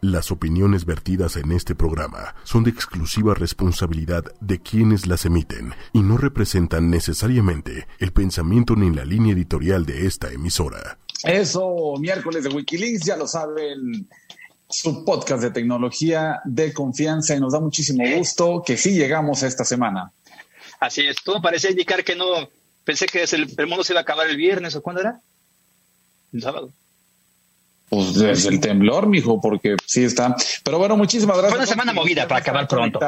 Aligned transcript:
Las 0.00 0.30
opiniones 0.30 0.84
vertidas 0.84 1.36
en 1.36 1.50
este 1.50 1.74
programa 1.74 2.36
son 2.44 2.62
de 2.62 2.70
exclusiva 2.70 3.34
responsabilidad 3.34 4.24
de 4.40 4.60
quienes 4.60 5.08
las 5.08 5.24
emiten 5.24 5.74
y 5.92 6.02
no 6.02 6.16
representan 6.16 6.88
necesariamente 6.88 7.88
el 7.98 8.12
pensamiento 8.12 8.76
ni 8.76 8.94
la 8.94 9.04
línea 9.04 9.32
editorial 9.32 9.84
de 9.86 10.06
esta 10.06 10.30
emisora. 10.30 10.98
Eso, 11.24 11.96
miércoles 11.98 12.44
de 12.44 12.50
Wikileaks, 12.50 13.06
ya 13.06 13.16
lo 13.16 13.26
saben, 13.26 14.08
su 14.68 15.04
podcast 15.04 15.42
de 15.42 15.50
tecnología 15.50 16.42
de 16.44 16.72
confianza 16.72 17.34
y 17.34 17.40
nos 17.40 17.52
da 17.52 17.58
muchísimo 17.58 18.04
gusto 18.16 18.62
que 18.64 18.76
sí 18.76 18.92
llegamos 18.92 19.42
a 19.42 19.48
esta 19.48 19.64
semana. 19.64 20.12
Así 20.78 21.04
es, 21.08 21.16
todo 21.24 21.42
parece 21.42 21.72
indicar 21.72 22.04
que 22.04 22.14
no, 22.14 22.48
pensé 22.84 23.06
que 23.06 23.24
el, 23.24 23.52
el 23.58 23.66
mundo 23.66 23.82
se 23.82 23.94
iba 23.94 23.98
a 23.98 24.02
acabar 24.02 24.30
el 24.30 24.36
viernes 24.36 24.76
o 24.76 24.80
cuándo 24.80 25.00
era, 25.00 25.20
el 26.32 26.40
sábado. 26.40 26.72
Pues 27.88 28.14
desde 28.14 28.50
el 28.50 28.60
temblor, 28.60 29.06
mijo, 29.06 29.40
porque 29.40 29.76
sí 29.86 30.04
está. 30.04 30.36
Pero 30.62 30.78
bueno, 30.78 30.96
muchísimas 30.96 31.36
gracias. 31.38 31.54
Fue 31.54 31.58
una 31.60 31.66
semana 31.66 31.92
movida 31.92 32.28
para 32.28 32.40
acabar 32.40 32.68
pronto. 32.68 33.00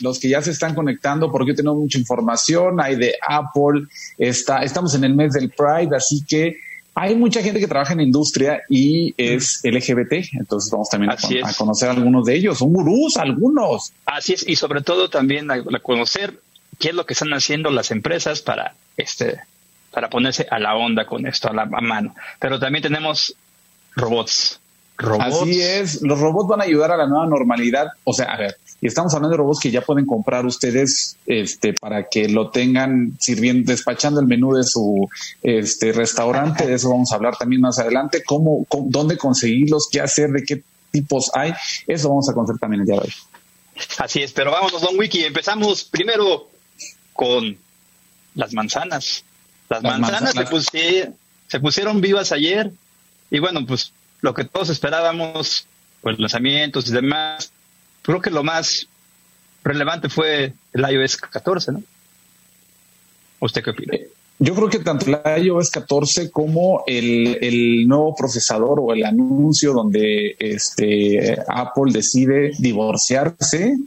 Los 0.00 0.18
que 0.18 0.28
ya 0.28 0.40
se 0.40 0.52
están 0.52 0.74
conectando, 0.74 1.30
porque 1.30 1.52
tenemos 1.52 1.78
mucha 1.78 1.98
información, 1.98 2.80
hay 2.80 2.96
de 2.96 3.14
Apple, 3.20 3.82
está, 4.16 4.62
estamos 4.62 4.94
en 4.94 5.04
el 5.04 5.14
mes 5.14 5.34
del 5.34 5.50
Pride, 5.50 5.94
así 5.94 6.24
que 6.26 6.56
hay 6.94 7.14
mucha 7.14 7.42
gente 7.42 7.58
que 7.58 7.66
trabaja 7.66 7.94
en 7.94 8.00
industria 8.00 8.62
y 8.68 9.14
es 9.16 9.60
LGBT, 9.64 10.34
entonces 10.38 10.70
vamos 10.70 10.88
también 10.90 11.12
a, 11.12 11.52
conocer 11.54 11.90
algunos 11.90 12.24
de 12.26 12.36
ellos, 12.36 12.58
son 12.58 12.72
gurús 12.72 13.16
algunos. 13.16 13.92
Así 14.04 14.34
es, 14.34 14.46
y 14.46 14.56
sobre 14.56 14.82
todo 14.82 15.08
también 15.08 15.50
a, 15.50 15.62
conocer 15.80 16.38
qué 16.78 16.88
es 16.88 16.94
lo 16.94 17.06
que 17.06 17.14
están 17.14 17.32
haciendo 17.32 17.70
las 17.70 17.90
empresas 17.90 18.40
para 18.40 18.74
este 18.96 19.40
para 19.90 20.08
ponerse 20.08 20.46
a 20.50 20.58
la 20.58 20.74
onda 20.74 21.04
con 21.04 21.26
esto, 21.26 21.50
a 21.50 21.52
la 21.52 21.66
mano. 21.66 22.14
Pero 22.40 22.58
también 22.58 22.82
tenemos 22.82 23.36
robots. 23.96 24.60
Así 25.20 25.60
es, 25.60 26.02
los 26.02 26.20
robots 26.20 26.48
van 26.48 26.60
a 26.60 26.64
ayudar 26.64 26.92
a 26.92 26.96
la 26.96 27.06
nueva 27.06 27.26
normalidad. 27.26 27.88
O 28.04 28.12
sea, 28.12 28.26
a 28.26 28.38
ver, 28.38 28.56
y 28.80 28.86
estamos 28.86 29.12
hablando 29.14 29.30
de 29.30 29.38
robots 29.38 29.60
que 29.60 29.70
ya 29.70 29.80
pueden 29.80 30.06
comprar 30.06 30.46
ustedes 30.46 31.16
este, 31.26 31.72
para 31.72 32.08
que 32.08 32.28
lo 32.28 32.50
tengan 32.50 33.16
sirviendo, 33.18 33.70
despachando 33.72 34.20
el 34.20 34.26
menú 34.26 34.54
de 34.54 34.64
su 34.64 35.08
este, 35.42 35.92
restaurante. 35.92 36.66
De 36.66 36.74
eso 36.74 36.90
vamos 36.90 37.10
a 37.12 37.16
hablar 37.16 37.36
también 37.36 37.62
más 37.62 37.78
adelante. 37.78 38.22
Cómo, 38.24 38.66
dónde 38.70 39.16
conseguirlos, 39.16 39.88
qué 39.90 40.00
hacer, 40.00 40.30
de 40.30 40.44
qué 40.44 40.62
tipos 40.90 41.30
hay. 41.34 41.52
Eso 41.86 42.08
vamos 42.08 42.28
a 42.28 42.34
conocer 42.34 42.58
también 42.58 42.82
el 42.82 42.86
día 42.86 42.96
de 42.96 43.02
hoy. 43.02 43.14
Así 43.98 44.22
es, 44.22 44.32
pero 44.32 44.52
vámonos, 44.52 44.80
Don 44.82 44.98
Wiki. 44.98 45.24
Empezamos 45.24 45.84
primero 45.84 46.48
con 47.12 47.56
las 48.34 48.52
manzanas. 48.52 49.24
Las, 49.68 49.82
manzanas, 49.82 50.34
se 51.48 51.60
pusieron 51.60 52.00
vivas 52.00 52.30
ayer 52.30 52.72
y 53.32 53.38
bueno, 53.38 53.64
pues 53.66 53.92
lo 54.20 54.34
que 54.34 54.44
todos 54.44 54.68
esperábamos, 54.68 55.66
pues 56.02 56.18
lanzamientos 56.18 56.86
y 56.88 56.92
demás, 56.92 57.50
creo 58.02 58.20
que 58.20 58.30
lo 58.30 58.44
más 58.44 58.86
relevante 59.64 60.10
fue 60.10 60.52
el 60.74 60.90
iOS 60.92 61.16
14, 61.16 61.72
¿no? 61.72 61.82
¿Usted 63.40 63.64
qué 63.64 63.70
opina? 63.70 63.94
Eh, 63.96 64.08
yo 64.38 64.54
creo 64.54 64.68
que 64.68 64.80
tanto 64.80 65.06
el 65.06 65.44
iOS 65.44 65.70
14 65.70 66.30
como 66.30 66.84
el, 66.86 67.38
el, 67.40 67.88
nuevo 67.88 68.14
procesador 68.14 68.80
o 68.80 68.92
el 68.92 69.02
anuncio 69.04 69.72
donde 69.72 70.36
este 70.38 71.38
Apple 71.48 71.90
decide 71.90 72.52
divorciarse, 72.58 73.78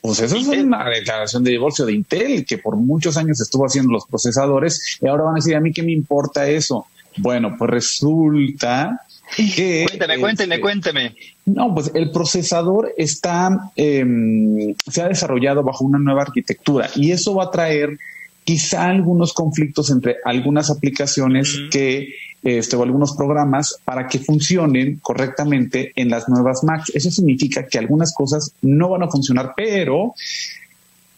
pues 0.00 0.18
eso 0.18 0.36
es 0.36 0.48
una 0.48 0.88
declaración 0.90 1.44
de 1.44 1.52
divorcio 1.52 1.86
de 1.86 1.92
Intel, 1.92 2.44
que 2.44 2.58
por 2.58 2.74
muchos 2.74 3.16
años 3.16 3.40
estuvo 3.40 3.64
haciendo 3.64 3.92
los 3.92 4.06
procesadores, 4.06 4.98
y 5.00 5.06
ahora 5.06 5.22
van 5.22 5.34
a 5.34 5.36
decir, 5.36 5.54
a 5.54 5.60
mí 5.60 5.72
qué 5.72 5.84
me 5.84 5.92
importa 5.92 6.48
eso. 6.48 6.86
Bueno, 7.16 7.56
pues 7.58 7.70
resulta 7.70 9.02
que... 9.36 9.86
Cuénteme, 9.88 10.18
cuénteme, 10.18 10.54
este, 10.54 10.60
cuénteme. 10.60 11.16
No, 11.46 11.74
pues 11.74 11.90
el 11.94 12.10
procesador 12.10 12.92
está, 12.96 13.70
em, 13.76 14.74
se 14.90 15.02
ha 15.02 15.08
desarrollado 15.08 15.62
bajo 15.62 15.84
una 15.84 15.98
nueva 15.98 16.22
arquitectura 16.22 16.88
y 16.94 17.10
eso 17.10 17.34
va 17.34 17.44
a 17.44 17.50
traer 17.50 17.98
quizá 18.44 18.88
algunos 18.88 19.32
conflictos 19.32 19.90
entre 19.90 20.16
algunas 20.24 20.70
aplicaciones 20.70 21.60
que 21.70 22.08
este, 22.42 22.74
o 22.74 22.82
algunos 22.82 23.16
programas 23.16 23.78
para 23.84 24.08
que 24.08 24.18
funcionen 24.18 24.98
correctamente 25.00 25.92
en 25.94 26.10
las 26.10 26.28
nuevas 26.28 26.64
Macs. 26.64 26.90
Eso 26.92 27.10
significa 27.10 27.68
que 27.68 27.78
algunas 27.78 28.12
cosas 28.12 28.52
no 28.62 28.88
van 28.88 29.04
a 29.04 29.08
funcionar, 29.08 29.52
pero 29.56 30.14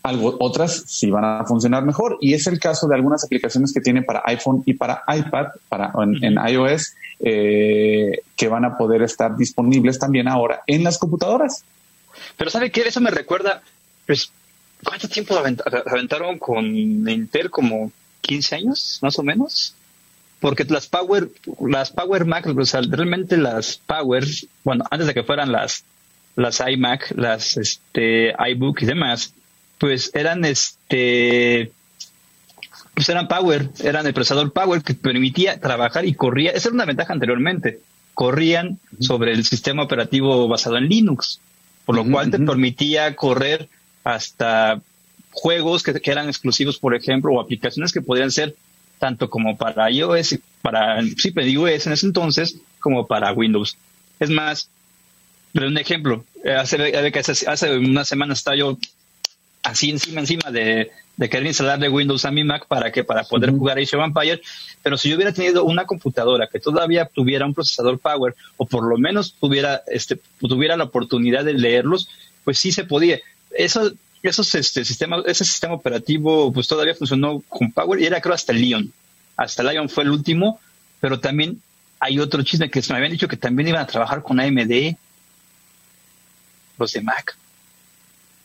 algo, 0.04 0.36
otras 0.38 0.84
sí 0.86 1.10
van 1.10 1.24
a 1.24 1.44
funcionar 1.46 1.82
mejor. 1.84 2.18
Y 2.20 2.34
es 2.34 2.46
el 2.46 2.60
caso 2.60 2.86
de 2.86 2.94
algunas 2.94 3.24
aplicaciones 3.24 3.72
que 3.72 3.80
tiene 3.80 4.02
para 4.02 4.22
iPhone 4.26 4.62
y 4.66 4.74
para 4.74 5.02
iPad, 5.08 5.46
para 5.68 5.92
en, 5.98 6.36
iOS, 6.46 6.94
eh, 7.20 8.20
que 8.36 8.48
van 8.48 8.66
a 8.66 8.76
poder 8.76 9.02
estar 9.02 9.34
disponibles 9.34 9.98
también 9.98 10.28
ahora 10.28 10.62
en 10.66 10.84
las 10.84 10.98
computadoras. 10.98 11.64
Pero 12.36 12.50
¿sabe 12.50 12.70
qué? 12.70 12.82
Eso 12.82 13.00
me 13.00 13.10
recuerda, 13.10 13.62
pues, 14.06 14.30
¿cuánto 14.84 15.08
tiempo 15.08 15.36
aventaron 15.36 16.38
con 16.38 16.66
Intel? 16.66 17.50
Como 17.50 17.90
15 18.20 18.56
años, 18.56 18.98
más 19.00 19.18
o 19.18 19.22
menos. 19.22 19.74
Porque 20.38 20.64
las 20.64 20.86
Power, 20.86 21.30
las 21.66 21.90
Power 21.90 22.26
Mac, 22.26 22.44
realmente 22.44 23.38
las 23.38 23.78
Power, 23.78 24.26
bueno, 24.64 24.84
antes 24.90 25.06
de 25.06 25.14
que 25.14 25.22
fueran 25.22 25.50
las, 25.50 25.84
las 26.36 26.60
iMac, 26.60 27.12
las 27.16 27.56
este, 27.56 28.34
iBook 28.50 28.82
y 28.82 28.86
demás, 28.86 29.32
pues 29.78 30.10
eran 30.14 30.44
este 30.44 31.72
pues 32.94 33.08
eran 33.08 33.26
Power, 33.26 33.70
eran 33.82 34.06
el 34.06 34.14
procesador 34.14 34.52
Power 34.52 34.82
que 34.82 34.94
permitía 34.94 35.60
trabajar 35.60 36.04
y 36.04 36.14
corría, 36.14 36.52
esa 36.52 36.68
era 36.68 36.76
una 36.76 36.84
ventaja 36.84 37.12
anteriormente, 37.12 37.80
corrían 38.14 38.78
sobre 39.00 39.32
el 39.32 39.44
sistema 39.44 39.82
operativo 39.82 40.46
basado 40.46 40.76
en 40.76 40.88
Linux, 40.88 41.40
por 41.84 41.96
lo 41.96 42.08
cual 42.08 42.30
te 42.30 42.38
permitía 42.38 43.16
correr 43.16 43.68
hasta 44.04 44.80
juegos 45.32 45.82
que, 45.82 46.00
eran 46.04 46.28
exclusivos, 46.28 46.78
por 46.78 46.94
ejemplo, 46.94 47.32
o 47.32 47.40
aplicaciones 47.40 47.92
que 47.92 48.00
podían 48.00 48.30
ser 48.30 48.54
tanto 49.00 49.28
como 49.28 49.56
para 49.56 49.90
iOS, 49.90 50.38
para 50.62 51.02
sí, 51.02 51.34
iOS 51.34 51.88
en 51.88 51.92
ese 51.92 52.06
entonces, 52.06 52.58
como 52.78 53.06
para 53.08 53.32
Windows. 53.32 53.76
Es 54.20 54.30
más, 54.30 54.70
un 55.52 55.76
ejemplo, 55.76 56.24
hace, 56.56 56.96
hace, 56.96 57.48
hace 57.48 57.76
una 57.76 58.04
semana 58.04 58.34
estaba 58.34 58.56
yo 58.56 58.78
así 59.64 59.90
encima, 59.90 60.20
encima 60.20 60.50
de, 60.50 60.92
de 61.16 61.28
querer 61.28 61.46
instalarle 61.46 61.88
Windows 61.88 62.24
a 62.24 62.30
mi 62.30 62.44
Mac 62.44 62.66
para 62.66 62.92
que 62.92 63.02
para 63.02 63.24
poder 63.24 63.50
jugar 63.50 63.78
Age 63.78 63.96
of 63.96 64.04
Empires, 64.04 64.40
pero 64.82 64.98
si 64.98 65.08
yo 65.08 65.16
hubiera 65.16 65.32
tenido 65.32 65.64
una 65.64 65.86
computadora 65.86 66.48
que 66.52 66.60
todavía 66.60 67.06
tuviera 67.06 67.46
un 67.46 67.54
procesador 67.54 67.98
Power 67.98 68.34
o 68.56 68.66
por 68.66 68.84
lo 68.84 68.98
menos 68.98 69.34
tuviera 69.34 69.82
este 69.86 70.20
tuviera 70.38 70.76
la 70.76 70.84
oportunidad 70.84 71.44
de 71.44 71.54
leerlos, 71.54 72.08
pues 72.44 72.58
sí 72.58 72.72
se 72.72 72.84
podía. 72.84 73.18
Eso 73.50 73.92
esos 74.22 74.54
este 74.54 74.84
sistema 74.84 75.22
ese 75.26 75.44
sistema 75.44 75.74
operativo 75.74 76.52
pues 76.52 76.68
todavía 76.68 76.94
funcionó 76.94 77.42
con 77.48 77.72
Power 77.72 78.00
y 78.00 78.06
era 78.06 78.20
creo 78.20 78.34
hasta 78.34 78.52
el 78.52 78.60
Lion. 78.60 78.92
Hasta 79.36 79.62
Lion 79.62 79.88
fue 79.88 80.04
el 80.04 80.10
último, 80.10 80.60
pero 81.00 81.20
también 81.20 81.60
hay 82.00 82.18
otro 82.18 82.42
chisme 82.42 82.70
que 82.70 82.82
me 82.90 82.96
habían 82.96 83.12
dicho 83.12 83.28
que 83.28 83.36
también 83.36 83.68
iban 83.68 83.82
a 83.82 83.86
trabajar 83.86 84.22
con 84.22 84.38
AMD 84.38 84.94
los 86.76 86.92
de 86.92 87.00
Mac 87.02 87.36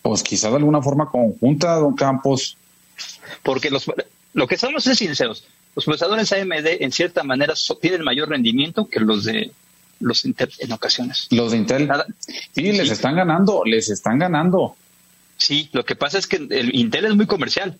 pues 0.02 0.22
quizá 0.22 0.50
de 0.50 0.56
alguna 0.56 0.82
forma 0.82 1.10
conjunta, 1.10 1.74
don 1.74 1.94
Campos. 1.94 2.56
Porque 3.42 3.70
los, 3.70 3.90
lo 4.34 4.46
que 4.46 4.54
estamos 4.54 4.86
es 4.86 4.98
sinceros, 4.98 5.44
los 5.74 5.84
procesadores 5.84 6.32
AMD 6.32 6.66
en 6.80 6.92
cierta 6.92 7.22
manera 7.22 7.54
tienen 7.80 8.02
mayor 8.02 8.28
rendimiento 8.28 8.88
que 8.88 9.00
los 9.00 9.24
de 9.24 9.52
los 10.00 10.24
Intel 10.24 10.50
en 10.58 10.72
ocasiones. 10.72 11.28
Los 11.30 11.52
de 11.52 11.58
Intel. 11.58 11.88
sí, 12.54 12.72
les 12.72 12.90
están 12.90 13.14
ganando, 13.14 13.62
les 13.64 13.90
están 13.90 14.18
ganando. 14.18 14.76
Sí, 15.36 15.68
lo 15.72 15.84
que 15.84 15.94
pasa 15.94 16.18
es 16.18 16.26
que 16.26 16.36
el 16.36 16.74
Intel 16.74 17.06
es 17.06 17.14
muy 17.14 17.26
comercial, 17.26 17.78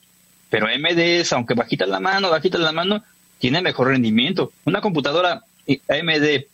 pero 0.51 0.67
AMD 0.67 0.99
es, 0.99 1.33
aunque 1.33 1.55
bajita 1.55 1.87
la 1.87 2.01
mano, 2.01 2.31
bajita 2.31 2.59
la 2.59 2.73
mano, 2.73 3.03
tiene 3.39 3.63
mejor 3.63 3.89
rendimiento. 3.89 4.53
Una 4.65 4.81
computadora 4.81 5.43
AMD 5.67 6.45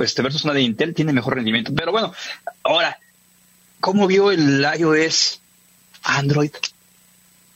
este, 0.00 0.22
versus 0.22 0.44
una 0.44 0.54
de 0.54 0.62
Intel 0.62 0.94
tiene 0.94 1.12
mejor 1.12 1.36
rendimiento. 1.36 1.72
Pero 1.74 1.92
bueno, 1.92 2.12
ahora, 2.62 2.98
¿Cómo 3.80 4.06
vio 4.06 4.30
el 4.30 4.66
iOS 4.78 5.40
Android? 6.02 6.52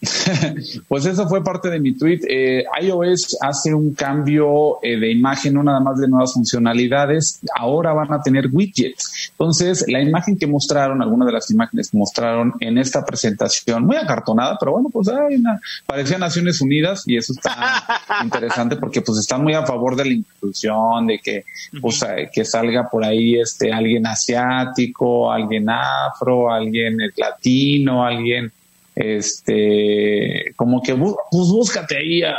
pues 0.88 1.06
eso 1.06 1.28
fue 1.28 1.44
parte 1.44 1.70
de 1.70 1.78
mi 1.78 1.96
tweet. 1.96 2.20
Eh, 2.28 2.64
iOS 2.82 3.38
hace 3.40 3.72
un 3.72 3.94
cambio 3.94 4.82
eh, 4.82 4.98
de 4.98 5.12
imagen, 5.12 5.54
no 5.54 5.62
nada 5.62 5.78
más 5.78 5.98
de 5.98 6.08
nuevas 6.08 6.34
funcionalidades. 6.34 7.40
Ahora 7.56 7.92
van 7.92 8.12
a 8.12 8.20
tener 8.20 8.48
widgets. 8.52 9.30
Entonces, 9.30 9.84
la 9.86 10.00
imagen 10.00 10.36
que 10.36 10.46
mostraron, 10.46 11.02
algunas 11.02 11.26
de 11.26 11.32
las 11.32 11.50
imágenes 11.50 11.90
que 11.90 11.98
mostraron 11.98 12.54
en 12.58 12.78
esta 12.78 13.04
presentación, 13.04 13.84
muy 13.84 13.96
acartonada, 13.96 14.56
pero 14.58 14.72
bueno, 14.72 14.88
pues 14.92 15.08
hay 15.08 15.36
una, 15.36 15.60
parecía 15.86 16.18
Naciones 16.18 16.60
Unidas 16.60 17.04
y 17.06 17.16
eso 17.16 17.32
está 17.32 17.84
interesante 18.24 18.76
porque 18.76 19.02
pues 19.02 19.18
están 19.18 19.42
muy 19.42 19.54
a 19.54 19.64
favor 19.64 19.94
de 19.94 20.04
la 20.04 20.12
inclusión, 20.12 21.06
de 21.06 21.20
que, 21.20 21.44
pues, 21.80 22.02
eh, 22.02 22.28
que 22.32 22.44
salga 22.44 22.88
por 22.88 23.04
ahí 23.04 23.38
este 23.38 23.72
alguien 23.72 24.06
asiático, 24.06 25.30
alguien 25.30 25.68
afro, 25.70 26.52
alguien 26.52 26.96
latino, 27.16 28.04
alguien 28.04 28.52
este, 28.94 30.52
como 30.56 30.82
que 30.82 30.94
pues 30.94 31.14
búscate 31.30 31.96
ahí 31.96 32.22
al, 32.22 32.34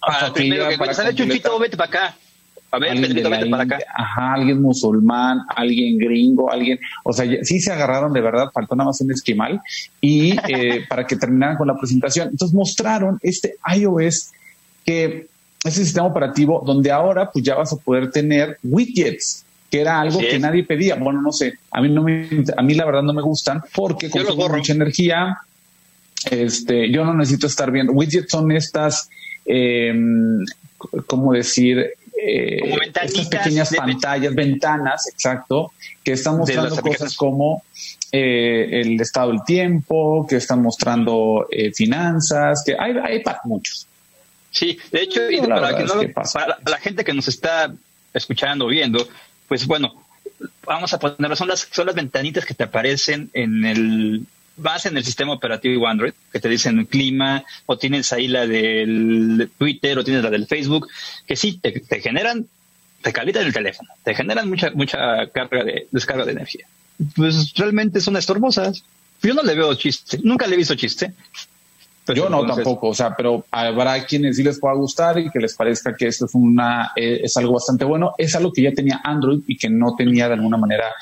para, 0.00 0.32
primero 0.32 0.68
que, 0.68 0.94
sale 0.94 1.14
Chuchito, 1.14 1.58
vete 1.58 1.76
para 1.76 1.88
acá. 1.88 2.16
A 2.72 2.78
ver, 2.78 2.90
alguien 2.90 3.50
para 3.50 3.62
acá. 3.64 3.78
Ajá, 3.94 4.34
alguien 4.34 4.62
musulmán, 4.62 5.40
alguien 5.54 5.98
gringo, 5.98 6.50
alguien, 6.50 6.80
o 7.04 7.12
sea, 7.12 7.26
sí 7.42 7.60
se 7.60 7.70
agarraron 7.70 8.14
de 8.14 8.22
verdad, 8.22 8.50
faltó 8.52 8.74
nada 8.74 8.88
más 8.88 9.00
un 9.02 9.10
esquimal 9.10 9.60
y 10.00 10.32
eh, 10.48 10.84
para 10.88 11.06
que 11.06 11.16
terminaran 11.16 11.56
con 11.56 11.68
la 11.68 11.76
presentación. 11.76 12.30
Entonces 12.30 12.54
mostraron 12.54 13.18
este 13.22 13.56
iOS 13.76 14.32
que 14.86 15.26
ese 15.62 15.84
sistema 15.84 16.06
operativo 16.06 16.62
donde 16.66 16.90
ahora 16.90 17.30
pues 17.30 17.44
ya 17.44 17.54
vas 17.54 17.72
a 17.72 17.76
poder 17.76 18.10
tener 18.10 18.58
widgets 18.62 19.44
que 19.70 19.80
era 19.80 20.00
algo 20.00 20.18
que 20.18 20.38
nadie 20.38 20.64
pedía. 20.64 20.96
Bueno, 20.96 21.22
no 21.22 21.32
sé, 21.32 21.54
a 21.70 21.80
mí 21.80 21.88
no 21.88 22.02
me, 22.02 22.28
a 22.56 22.62
mí 22.62 22.74
la 22.74 22.84
verdad 22.84 23.02
no 23.02 23.14
me 23.14 23.22
gustan 23.22 23.62
porque 23.74 24.10
consumen 24.10 24.52
mucha 24.52 24.72
energía. 24.74 25.38
Este, 26.30 26.90
yo 26.90 27.04
no 27.04 27.14
necesito 27.14 27.46
estar 27.46 27.70
viendo. 27.70 27.92
Widgets 27.92 28.30
son 28.30 28.52
estas, 28.52 29.08
eh, 29.44 29.94
¿cómo 31.06 31.32
decir? 31.32 31.94
Eh, 32.24 32.78
estas 32.86 33.28
pequeñas 33.28 33.74
pantallas, 33.74 34.32
ventanas, 34.32 35.08
exacto, 35.08 35.72
que 36.04 36.12
están 36.12 36.38
mostrando 36.38 36.76
cosas 36.80 37.16
como 37.16 37.64
eh, 38.12 38.82
el 38.82 39.00
estado 39.00 39.30
del 39.30 39.42
tiempo, 39.44 40.24
que 40.28 40.36
están 40.36 40.62
mostrando 40.62 41.48
eh, 41.50 41.72
finanzas, 41.72 42.62
que 42.64 42.76
hay, 42.78 42.94
hay 43.02 43.20
para 43.24 43.40
muchos. 43.44 43.88
Sí, 44.52 44.78
de 44.92 45.02
hecho, 45.02 45.28
y 45.30 45.40
para, 45.40 45.72
la 46.64 46.78
gente 46.78 47.04
que 47.04 47.12
nos 47.12 47.26
está 47.26 47.72
escuchando, 48.14 48.66
viendo, 48.68 49.08
pues 49.48 49.66
bueno, 49.66 50.04
vamos 50.64 50.92
a 50.92 50.98
ponerlo, 50.98 51.34
son 51.34 51.48
las, 51.48 51.66
son 51.72 51.86
las 51.86 51.94
ventanitas 51.94 52.44
que 52.44 52.54
te 52.54 52.62
aparecen 52.62 53.30
en 53.32 53.64
el, 53.64 54.26
vas 54.56 54.86
en 54.86 54.96
el 54.96 55.04
sistema 55.04 55.32
operativo 55.32 55.86
Android, 55.86 56.12
que 56.32 56.40
te 56.40 56.48
dicen 56.48 56.84
clima, 56.86 57.44
o 57.66 57.76
tienes 57.78 58.12
ahí 58.12 58.28
la 58.28 58.46
del 58.46 59.50
Twitter, 59.58 59.98
o 59.98 60.04
tienes 60.04 60.22
la 60.22 60.30
del 60.30 60.46
Facebook, 60.46 60.88
que 61.26 61.36
sí, 61.36 61.58
te, 61.58 62.00
generan, 62.00 62.46
te 63.02 63.12
calientan 63.12 63.46
el 63.46 63.52
teléfono, 63.52 63.90
te 64.02 64.14
generan 64.14 64.48
mucha, 64.48 64.70
mucha 64.70 65.26
carga 65.28 65.64
de, 65.64 65.88
descarga 65.90 66.24
de 66.24 66.32
energía. 66.32 66.66
Pues 67.16 67.54
realmente 67.54 68.00
son 68.00 68.16
estorbosas. 68.16 68.84
Yo 69.22 69.34
no 69.34 69.42
le 69.42 69.54
veo 69.54 69.74
chiste, 69.74 70.18
nunca 70.22 70.46
le 70.46 70.54
he 70.54 70.58
visto 70.58 70.74
chiste. 70.74 71.14
Yo 72.14 72.28
no 72.28 72.44
tampoco, 72.44 72.88
o 72.88 72.94
sea, 72.94 73.14
pero 73.16 73.44
habrá 73.50 74.04
quienes 74.04 74.36
sí 74.36 74.42
les 74.42 74.58
pueda 74.58 74.74
gustar 74.74 75.20
y 75.20 75.30
que 75.30 75.38
les 75.38 75.54
parezca 75.54 75.94
que 75.94 76.08
esto 76.08 76.24
es 76.24 76.34
una 76.34 76.90
eh, 76.96 77.20
es 77.22 77.36
algo 77.36 77.52
bastante 77.52 77.84
bueno. 77.84 78.14
Es 78.18 78.34
algo 78.34 78.52
que 78.52 78.62
ya 78.62 78.72
tenía 78.72 79.00
Android 79.04 79.40
y 79.46 79.56
que 79.56 79.70
no 79.70 79.94
tenía 79.94 80.26
de 80.26 80.34
alguna 80.34 80.56
manera 80.56 80.92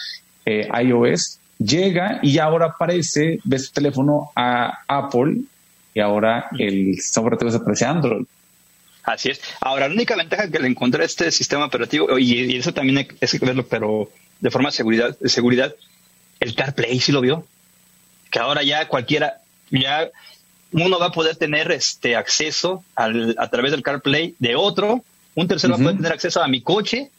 eh, 0.44 0.69
iOS. 0.85 1.38
Llega 1.61 2.21
y 2.23 2.39
ahora 2.39 2.67
aparece, 2.67 3.39
ves 3.45 3.69
tu 3.69 3.75
teléfono 3.75 4.33
a 4.35 4.79
Apple 4.89 5.43
y 5.93 6.01
ahora 6.01 6.49
el 6.59 6.99
operativo 7.17 7.51
se 7.51 7.59
aparece 7.59 7.85
a 7.85 7.91
Android. 7.91 8.25
Así 9.03 9.29
es. 9.29 9.41
Ahora, 9.61 9.87
la 9.89 9.95
única 9.95 10.17
ventaja 10.17 10.51
que 10.51 10.59
le 10.59 10.69
encontré 10.69 11.03
a 11.03 11.07
este 11.07 11.31
sistema 11.31 11.67
operativo, 11.67 12.19
y, 12.19 12.57
eso 12.57 12.73
también 12.73 13.07
es 13.21 13.31
que 13.31 13.45
verlo, 13.45 13.67
pero 13.67 14.11
de 14.41 14.51
forma 14.51 14.71
de 14.71 14.77
seguridad, 14.77 15.19
de 15.19 15.29
seguridad, 15.29 15.75
el 16.39 16.55
CarPlay 16.55 16.99
sí 16.99 17.12
lo 17.12 17.21
vio. 17.21 17.47
Que 18.31 18.39
ahora 18.39 18.62
ya 18.62 18.89
cualquiera, 18.89 19.43
ya 19.71 20.09
uno 20.73 20.99
va 20.99 21.07
a 21.07 21.12
poder 21.12 21.37
tener 21.37 21.71
este 21.73 22.17
acceso 22.17 22.85
al, 22.95 23.35
a 23.39 23.49
través 23.49 23.73
del 23.73 23.83
CarPlay 23.83 24.35
de 24.39 24.57
otro, 24.57 25.05
un 25.35 25.49
tercero 25.49 25.75
va 25.75 25.81
a 25.81 25.83
poder 25.83 25.97
tener 25.97 26.12
acceso 26.12 26.43
a 26.43 26.49
mi 26.49 26.62
coche 26.62 27.11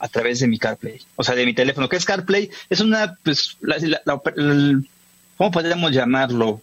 a 0.00 0.08
través 0.08 0.40
de 0.40 0.48
mi 0.48 0.58
CarPlay, 0.58 0.98
o 1.14 1.22
sea, 1.22 1.34
de 1.34 1.44
mi 1.44 1.54
teléfono. 1.54 1.88
¿Qué 1.88 1.96
es 1.96 2.06
CarPlay? 2.06 2.50
Es 2.70 2.80
una, 2.80 3.18
pues, 3.22 3.58
¿cómo 5.36 5.50
podríamos 5.50 5.92
llamarlo? 5.92 6.62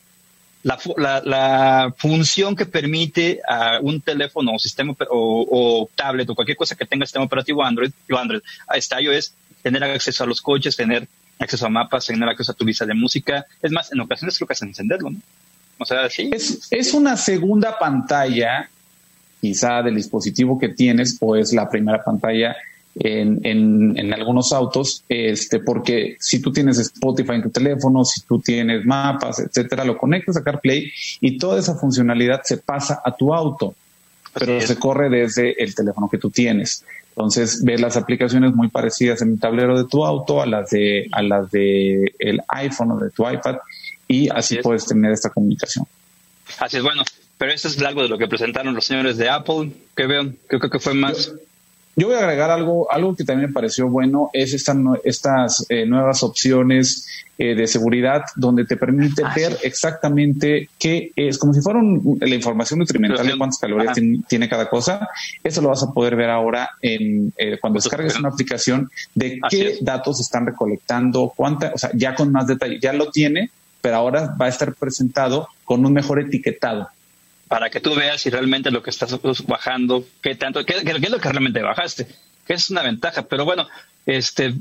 La, 0.64 1.22
la, 1.24 1.94
función 1.96 2.56
que 2.56 2.66
permite 2.66 3.40
a 3.48 3.80
un 3.80 4.02
teléfono 4.02 4.54
o 4.56 4.60
sistema 4.60 4.94
o, 5.10 5.88
tablet 5.96 6.30
o 6.30 6.36
cualquier 6.36 6.58
cosa 6.58 6.76
que 6.76 6.86
tenga 6.86 7.06
sistema 7.06 7.26
operativo 7.26 7.64
Android, 7.64 7.92
Android 8.10 8.42
a 8.68 8.76
este 8.76 9.02
iOS, 9.02 9.34
tener 9.62 9.84
acceso 9.84 10.24
a 10.24 10.28
los 10.28 10.42
coches, 10.42 10.76
tener 10.76 11.08
acceso 11.40 11.68
a 11.68 11.70
mapas, 11.70 12.08
tener 12.08 12.28
acceso 12.28 12.52
a 12.52 12.56
tu 12.56 12.66
lista 12.66 12.86
de 12.86 12.96
música. 12.96 13.46
Es 13.62 13.72
más, 13.72 13.94
en 13.94 14.02
ocasiones 14.02 14.36
creo 14.36 14.48
que 14.48 14.56
es 14.56 14.62
encenderlo, 14.64 15.12
¿no? 15.12 15.20
O 15.78 15.86
sea, 15.86 16.10
sí. 16.10 16.32
Es, 16.34 16.68
es 16.72 16.94
una 16.94 17.16
segunda 17.16 17.78
pantalla, 17.78 18.68
quizá 19.40 19.84
del 19.84 19.96
dispositivo 19.96 20.58
que 20.58 20.70
tienes, 20.70 21.18
o 21.22 21.36
es 21.36 21.54
la 21.54 21.70
primera 21.70 22.04
pantalla 22.04 22.58
en, 23.00 23.40
en, 23.44 23.98
en, 23.98 24.14
algunos 24.14 24.52
autos, 24.54 25.04
este, 25.08 25.60
porque 25.60 26.18
si 26.20 26.42
tú 26.42 26.52
tienes 26.52 26.78
Spotify 26.80 27.34
en 27.34 27.44
tu 27.44 27.50
teléfono, 27.50 28.04
si 28.04 28.22
tú 28.22 28.40
tienes 28.40 28.86
mapas, 28.86 29.40
etcétera, 29.40 29.86
lo 29.86 29.98
conectas 29.98 30.38
a 30.38 30.44
CarPlay 30.44 30.92
y 31.22 31.38
toda 31.38 31.60
esa 31.60 31.76
funcionalidad 31.76 32.42
se 32.44 32.58
pasa 32.58 33.02
a 33.04 33.16
tu 33.16 33.34
auto, 33.34 33.76
pero 34.34 34.60
se 34.62 34.78
corre 34.78 35.10
desde 35.10 35.62
el 35.64 35.74
teléfono 35.76 36.10
que 36.10 36.18
tú 36.18 36.30
tienes. 36.30 36.84
Entonces 37.10 37.64
ves 37.64 37.82
las 37.82 37.98
aplicaciones 37.98 38.54
muy 38.54 38.68
parecidas 38.68 39.22
en 39.22 39.32
el 39.32 39.40
tablero 39.40 39.78
de 39.78 39.90
tu 39.90 40.06
auto 40.06 40.42
a 40.42 40.46
las 40.46 40.70
de 40.70 41.08
a 41.12 41.24
las 41.24 41.50
de 41.50 42.14
el 42.20 42.42
iPhone 42.48 42.92
o 42.92 43.00
de 43.00 43.10
tu 43.10 43.28
iPad 43.28 43.56
y 44.08 44.30
así, 44.30 44.58
puedes 44.58 44.86
tener 44.86 45.12
esta 45.12 45.30
comunicación. 45.30 45.86
Así 46.60 46.78
es, 46.78 46.84
bueno, 46.84 47.04
pero 47.38 47.52
esto 47.52 47.68
es 47.68 47.82
algo 47.82 48.02
de 48.02 48.10
lo 48.10 48.18
que 48.18 48.28
presentaron 48.28 48.74
los 48.74 48.86
señores 48.86 49.18
de 49.18 49.30
Apple, 49.30 49.72
que 49.96 50.08
vean, 50.08 50.38
creo, 50.48 50.60
que 50.70 50.80
fue 50.80 50.94
más... 50.94 51.28
Yo, 51.28 51.40
voy 52.04 52.16
a 52.16 52.20
agregar 52.20 52.52
algo, 52.52 52.92
algo 52.92 53.16
que 53.16 53.24
también 53.24 53.50
me 53.50 53.54
pareció 53.54 53.90
bueno, 53.90 54.30
es 54.32 54.54
estas 54.54 55.66
eh, 55.70 55.86
nuevas 55.88 56.22
opciones 56.22 57.08
eh, 57.40 57.56
de 57.56 57.68
seguridad 57.68 58.24
donde 58.36 58.66
te 58.66 58.78
permite 58.78 59.24
ah, 59.24 59.34
ver 59.36 59.58
exactamente 59.64 60.70
qué 60.80 61.12
es, 61.16 61.38
como 61.38 61.54
si 61.54 61.62
fuera 61.62 61.80
la 61.82 62.36
información 62.36 62.80
nutrimental 62.80 63.28
de 63.28 63.38
cuántas 63.38 63.60
calorías 63.60 63.98
tiene, 64.28 64.50
cada 64.50 64.70
cosa. 64.70 65.08
Eso 65.44 65.62
lo 65.62 65.70
vas 65.70 65.84
a 65.84 65.92
poder 65.92 66.16
ver 66.16 66.30
ahora 66.30 66.70
en 66.82 67.34
eh, 67.38 67.58
cuando 67.60 67.78
descargues 67.78 68.18
una 68.18 68.30
aplicación 68.30 68.90
de 69.16 69.40
qué 69.50 69.78
datos 69.82 70.20
están 70.20 70.46
recolectando, 70.46 71.34
cuánta, 71.36 71.72
o 71.74 71.78
sea, 71.78 71.92
ya 71.94 72.16
con 72.16 72.32
más 72.32 72.48
detalle, 72.48 72.80
ya 72.80 72.94
lo 72.94 73.12
tiene, 73.12 73.50
pero 73.82 73.98
ahora 73.98 74.36
va 74.40 74.48
a 74.48 74.50
estar 74.50 74.74
presentado 74.74 75.48
con 75.64 75.86
un 75.86 75.94
mejor 75.94 76.20
etiquetado. 76.20 76.90
Para 77.48 77.70
que 77.70 77.80
tú 77.80 77.96
veas 77.96 78.22
si 78.22 78.30
realmente 78.30 78.72
lo 78.72 78.84
que 78.84 78.90
estás 78.90 79.18
bajando, 79.46 80.06
qué 80.22 80.36
tanto, 80.36 80.66
qué, 80.66 80.78
es 80.78 81.10
lo 81.10 81.20
que 81.20 81.30
realmente 81.30 81.62
bajaste, 81.62 82.08
que 82.46 82.54
es 82.54 82.70
una 82.70 82.84
ventaja. 82.84 83.24
Pero 83.24 83.46
bueno, 83.46 83.68
este 84.06 84.54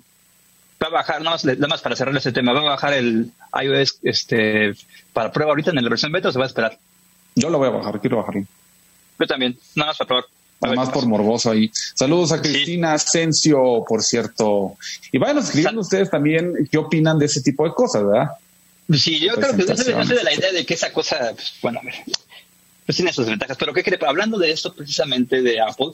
va 0.83 0.89
a 0.89 0.91
bajar, 0.91 1.23
nada 1.23 1.39
más, 1.69 1.83
para 1.83 1.97
cerrar 1.97 2.17
ese 2.17 2.33
tema, 2.33 2.53
va 2.53 2.61
a 2.61 2.65
bajar 2.65 2.95
el 2.95 3.33
iOS 3.61 3.99
este, 4.03 4.75
para 5.13 5.33
prueba 5.33 5.53
ahorita 5.53 5.71
en 5.71 5.83
la 5.83 5.89
versión 5.89 6.13
beta 6.13 6.29
o 6.29 6.33
se 6.33 6.39
va 6.39 6.45
a 6.45 6.49
esperar. 6.49 6.79
Yo 7.35 7.51
lo 7.51 7.59
voy 7.59 7.69
a 7.69 7.73
bajar, 7.73 8.01
quiero 8.01 8.19
bajarlo. 8.19 8.45
Yo 9.19 9.27
también, 9.27 9.59
nada 9.75 9.91
más 9.91 9.99
para 9.99 10.09
probar. 10.09 10.25
Además 10.63 10.89
por 10.89 11.07
morboso 11.07 11.51
ahí. 11.51 11.71
Saludos 11.95 12.33
a 12.33 12.41
Cristina 12.41 12.95
Asensio, 12.95 13.85
por 13.87 14.03
cierto. 14.03 14.77
Y 15.13 15.19
vayan 15.19 15.39
escribiendo 15.39 15.83
ustedes 15.83 16.11
también 16.11 16.67
qué 16.71 16.79
opinan 16.79 17.19
de 17.19 17.27
ese 17.27 17.43
tipo 17.43 17.65
de 17.65 17.75
cosas, 17.75 18.07
¿verdad? 18.07 18.31
Sí, 18.95 19.21
yo 19.21 19.35
creo 19.35 19.55
que 19.55 19.67
yo 19.67 19.77
soy, 19.77 19.93
de 20.07 20.25
la 20.25 20.33
idea 20.33 20.53
de 20.53 20.65
que 20.65 20.75
esa 20.75 20.93
cosa, 20.93 21.33
pues, 21.35 21.55
bueno, 21.61 21.81
a 21.81 21.85
ver, 21.85 21.95
pues 22.87 22.97
tiene 22.97 23.13
sus 23.13 23.27
ventajas. 23.27 23.57
Pero 23.59 23.75
¿qué 23.75 23.83
cree? 23.83 23.99
Hablando 24.07 24.39
de 24.39 24.51
esto 24.51 24.73
precisamente 24.73 25.43
de 25.43 25.61
Apple, 25.61 25.91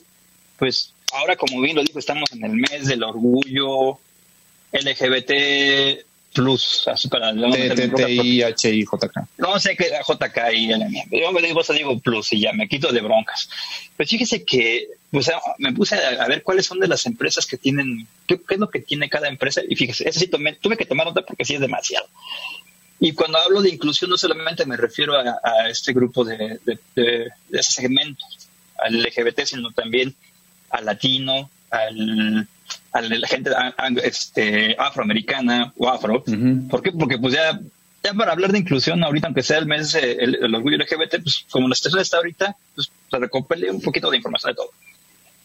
pues 0.59 0.93
ahora, 1.13 1.37
como 1.37 1.61
bien 1.61 1.77
lo 1.77 1.83
dijo, 1.83 1.99
estamos 1.99 2.31
en 2.33 2.45
el 2.45 2.53
mes 2.53 2.87
del 2.87 3.03
orgullo 3.03 3.99
LGBT 4.73 6.05
plus, 6.33 6.89
así 6.89 7.09
para 7.09 7.33
JK. 8.85 9.17
No 9.39 9.59
sé 9.59 9.77
qué 9.77 9.91
JK 10.07 10.39
y 10.55 10.69
Yo 10.69 11.33
me 11.33 11.43
digo, 11.43 11.63
digo 11.63 11.99
plus 11.99 12.33
y 12.33 12.41
ya 12.41 12.53
me 12.53 12.69
quito 12.69 12.93
de 12.93 13.01
broncas. 13.01 13.49
Pues 13.97 14.09
fíjese 14.09 14.45
que 14.45 14.89
pues, 15.11 15.31
me 15.59 15.73
puse 15.73 15.97
a, 15.97 16.27
ver 16.27 16.43
cuáles 16.43 16.67
son 16.67 16.81
de 16.81 16.89
las 16.89 17.05
empresas 17.07 17.47
que 17.47 17.59
tienen, 17.59 18.07
qué, 18.27 18.41
es 18.49 18.59
lo 18.59 18.71
que 18.71 18.81
tiene 18.81 19.11
cada 19.11 19.29
empresa. 19.29 19.61
Y 19.69 19.77
fíjese, 19.77 20.09
ese 20.09 20.21
sí 20.21 20.27
tuve 20.29 20.77
que 20.77 20.87
tomar 20.87 21.07
nota 21.07 21.23
porque 21.23 21.45
sí 21.45 21.55
es 21.55 21.61
demasiado. 21.61 22.07
Y 23.05 23.15
cuando 23.15 23.37
hablo 23.39 23.61
de 23.61 23.69
inclusión, 23.69 24.11
no 24.11 24.17
solamente 24.17 24.65
me 24.65 24.77
refiero 24.77 25.15
a, 25.19 25.69
este 25.69 25.93
grupo 25.93 26.25
de, 26.25 26.61
de, 26.95 27.33
ese 27.51 27.73
segmento, 27.73 28.25
al 28.79 29.03
LGBT, 29.03 29.41
sino 29.45 29.73
también 29.73 30.15
al 30.71 30.85
latino, 30.85 31.51
al, 31.69 32.47
a 32.93 33.01
la 33.01 33.27
gente 33.27 33.51
este, 34.05 34.77
afroamericana 34.79 35.73
o 35.79 35.89
afro. 35.89 36.23
¿Por 36.71 36.81
qué? 36.81 36.93
Porque 36.93 37.19
pues 37.19 37.35
ya, 37.35 37.61
ya 38.05 38.15
para 38.15 38.31
hablar 38.31 38.53
de 38.53 38.61
inclusión 38.61 39.03
ahorita, 39.03 39.27
aunque 39.27 39.43
sea 39.43 39.59
el 39.59 39.67
mes 39.67 39.97
el, 39.97 40.55
orgullo 40.55 40.77
LGBT, 40.77 41.25
pues 41.25 41.45
como 41.51 41.69
la 41.69 41.75
situación 41.75 42.03
está 42.03 42.19
ahorita, 42.19 42.57
pues 42.77 42.89
se 43.11 43.19
recopile 43.19 43.69
un 43.69 43.83
poquito 43.83 44.13
de 44.13 44.19
información 44.19 44.53
de 44.53 44.57
todo. 44.59 44.71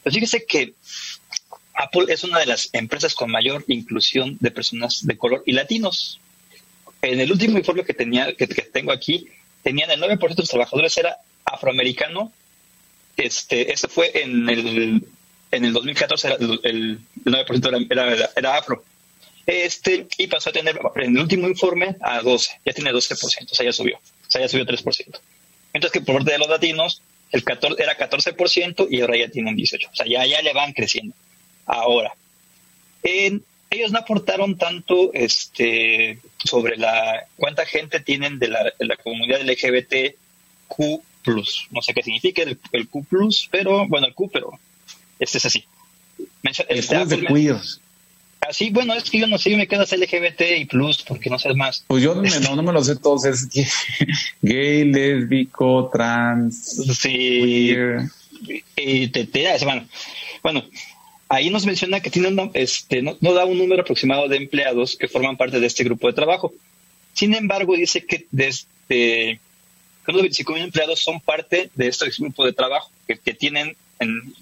Pues 0.03 0.13
fíjese 0.13 0.45
que 0.45 0.75
Apple 1.73 2.05
es 2.09 2.23
una 2.23 2.37
de 2.37 2.45
las 2.45 2.69
empresas 2.73 3.15
con 3.15 3.31
mayor 3.31 3.65
inclusión 3.67 4.37
de 4.41 4.51
personas 4.51 5.07
de 5.07 5.17
color 5.17 5.41
y 5.47 5.53
latinos 5.53 6.19
en 7.11 7.21
el 7.21 7.31
último 7.31 7.57
informe 7.57 7.83
que 7.83 7.93
tenía, 7.93 8.33
que, 8.33 8.47
tengo 8.47 8.91
aquí, 8.91 9.27
tenían 9.63 9.91
el 9.91 10.01
9% 10.01 10.19
de 10.19 10.35
los 10.37 10.49
trabajadores 10.49 10.97
era 10.97 11.17
afroamericano. 11.45 12.31
Este, 13.15 13.71
este 13.71 13.87
fue 13.87 14.11
en 14.21 14.49
el, 14.49 15.03
en 15.51 15.65
el 15.65 15.73
2014, 15.73 16.35
el, 16.39 16.59
el 16.63 16.99
9% 17.23 17.87
era, 17.89 18.29
era, 18.35 18.57
afro. 18.57 18.83
Este, 19.45 20.07
y 20.17 20.27
pasó 20.27 20.49
a 20.49 20.53
tener 20.53 20.79
en 20.95 21.15
el 21.15 21.21
último 21.21 21.47
informe 21.47 21.95
a 22.01 22.21
12, 22.21 22.61
ya 22.65 22.73
tiene 22.73 22.91
12%, 22.91 23.51
o 23.51 23.55
sea, 23.55 23.65
ya 23.65 23.71
subió, 23.71 23.97
o 23.97 24.29
sea, 24.31 24.41
ya 24.41 24.49
subió 24.49 24.65
3%. 24.65 25.19
Entonces, 25.73 25.91
que 25.91 26.05
por 26.05 26.17
parte 26.17 26.31
de 26.31 26.37
los 26.37 26.49
latinos, 26.49 27.01
el 27.31 27.43
14, 27.43 27.81
era 27.81 27.97
14% 27.97 28.87
y 28.89 29.01
ahora 29.01 29.17
ya 29.17 29.29
tienen 29.29 29.55
18%. 29.55 29.89
O 29.91 29.95
sea, 29.95 30.05
ya, 30.05 30.25
ya 30.25 30.41
le 30.41 30.53
van 30.53 30.73
creciendo. 30.73 31.15
Ahora, 31.65 32.13
ellos 33.69 33.91
no 33.91 33.99
aportaron 33.99 34.57
tanto 34.57 35.11
este, 35.13 36.19
sobre 36.43 36.77
la 36.77 37.25
cuánta 37.35 37.65
gente 37.65 37.99
tienen 37.99 38.39
de 38.39 38.47
la, 38.47 38.63
de 38.63 38.85
la 38.85 38.95
comunidad 38.97 39.41
LGBTQ+. 39.41 41.03
No 41.71 41.81
sé 41.81 41.93
qué 41.93 42.03
significa 42.03 42.43
el, 42.43 42.87
Q+, 42.87 43.05
pero, 43.51 43.87
bueno, 43.87 44.07
el 44.07 44.13
Q, 44.13 44.29
pero 44.31 44.57
este 45.19 45.39
es 45.39 45.45
así. 45.45 45.65
el 46.69 46.85
Q 46.85 46.95
es 46.95 47.09
de 47.09 47.21
queers. 47.25 47.81
Así, 48.39 48.69
bueno, 48.69 48.93
es 48.93 49.09
que 49.09 49.19
yo 49.19 49.27
no 49.27 49.37
sé, 49.37 49.57
me 49.57 49.67
quedas 49.67 49.91
LGBT 49.91 50.41
y 50.57 50.65
plus, 50.65 51.03
porque 51.03 51.29
no 51.29 51.37
sé 51.37 51.53
más. 51.53 51.83
Pues 51.87 52.01
yo 52.01 52.15
no, 52.15 52.63
me 52.63 52.71
lo 52.71 52.83
sé 52.83 52.95
todos, 52.95 53.25
es 53.25 53.49
gay, 54.41 54.85
lésbico, 54.85 55.89
trans, 55.91 56.77
sí, 56.97 57.75
y 58.75 59.07
te, 59.07 59.27
bueno, 59.63 59.87
bueno, 60.43 60.63
ahí 61.29 61.49
nos 61.49 61.65
menciona 61.65 61.99
que 61.99 62.09
tiene 62.09 62.51
este, 62.53 63.01
no, 63.01 63.15
da 63.21 63.45
un 63.45 63.57
número 63.57 63.81
aproximado 63.81 64.27
de 64.27 64.37
empleados 64.37 64.95
que 64.95 65.07
forman 65.07 65.37
parte 65.37 65.59
de 65.59 65.67
este 65.67 65.83
grupo 65.83 66.07
de 66.07 66.13
trabajo. 66.13 66.53
Sin 67.13 67.33
embargo, 67.33 67.75
dice 67.75 68.05
que 68.05 68.27
desde 68.31 69.39
los 70.05 70.21
25 70.21 70.53
mil 70.53 70.63
empleados 70.63 70.99
son 70.99 71.19
parte 71.19 71.69
de 71.75 71.87
este 71.87 72.09
grupo 72.19 72.45
de 72.45 72.53
trabajo 72.53 72.91
que, 73.07 73.17
que 73.17 73.33
tienen 73.33 73.75
en, 73.99 74.33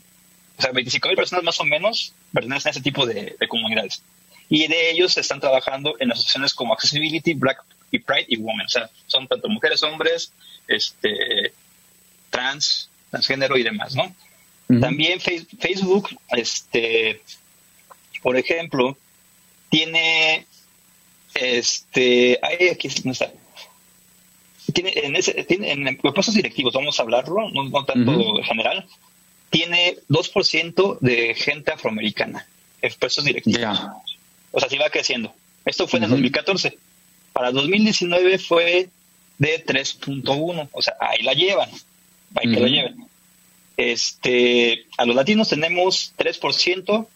o 0.58 0.62
sea, 0.62 0.72
25 0.72 1.08
mil 1.08 1.18
personas 1.18 1.44
más 1.44 1.60
o 1.60 1.66
menos 1.66 2.14
pertenecen 2.34 2.70
a 2.70 2.72
ese 2.72 2.82
tipo 2.82 3.06
de, 3.06 3.36
comunidades. 3.48 4.04
Y 4.48 4.68
de 4.68 4.92
ellos 4.92 5.18
están 5.18 5.40
trabajando 5.40 5.96
en 6.00 6.12
asociaciones 6.12 6.54
como 6.54 6.74
Accessibility, 6.74 7.34
Black 7.34 7.64
y 7.92 8.00
Pride 8.00 8.26
y 8.28 8.38
Women. 8.38 8.66
O 8.66 8.70
sea, 8.70 8.90
son 9.08 9.28
tanto 9.28 9.50
mujeres, 9.50 9.82
hombres, 9.84 10.32
este, 10.68 11.52
trans, 12.30 12.90
transgénero 13.10 13.58
y 13.58 13.64
demás, 13.64 13.96
¿no? 13.96 14.14
También 14.68 15.20
Facebook, 15.20 16.10
este, 16.32 17.22
por 18.24 18.36
ejemplo, 18.36 18.98
tiene, 19.70 20.48
este, 21.36 22.40
ahí 22.42 22.70
aquí 22.70 22.90
no 23.04 23.12
está. 23.12 23.32
Tiene 24.74 24.94
en, 24.96 25.16
ese, 25.16 25.44
tiene 25.44 25.72
en 25.72 25.98
puestos 25.98 26.34
directivos, 26.34 26.74
vamos 26.74 27.00
a 27.00 27.04
hablarlo, 27.04 27.50
no, 27.52 27.86
tanto 27.86 28.42
general, 28.42 28.88
tiene 29.52 29.98
2% 30.10 31.00
de 31.00 31.36
gente 31.36 31.72
afroamericana 31.72 32.48
en 32.82 32.94
puestos 33.00 33.24
directivos. 33.24 33.80
O 34.52 34.60
sea, 34.60 34.70
sí 34.70 34.78
va 34.78 34.90
creciendo. 34.90 35.34
Esto 35.66 35.88
fue 35.88 36.00
en 36.00 36.06
el 36.06 36.10
2014. 36.12 36.78
Para 37.34 37.52
2019 37.52 38.40
fue 38.40 38.90
de 39.38 39.66
3.1. 39.66 40.70
O 40.72 40.82
sea, 40.82 40.96
ahí 41.00 41.22
la 41.24 41.34
llevan. 41.34 41.70
Ahí 42.36 42.54
que 42.54 42.60
la 42.60 42.68
lleven. 42.68 43.08
Este, 43.78 44.86
a 44.98 45.06
los 45.06 45.16
latinos 45.16 45.50
tenemos 45.50 46.14
3% 46.18 47.08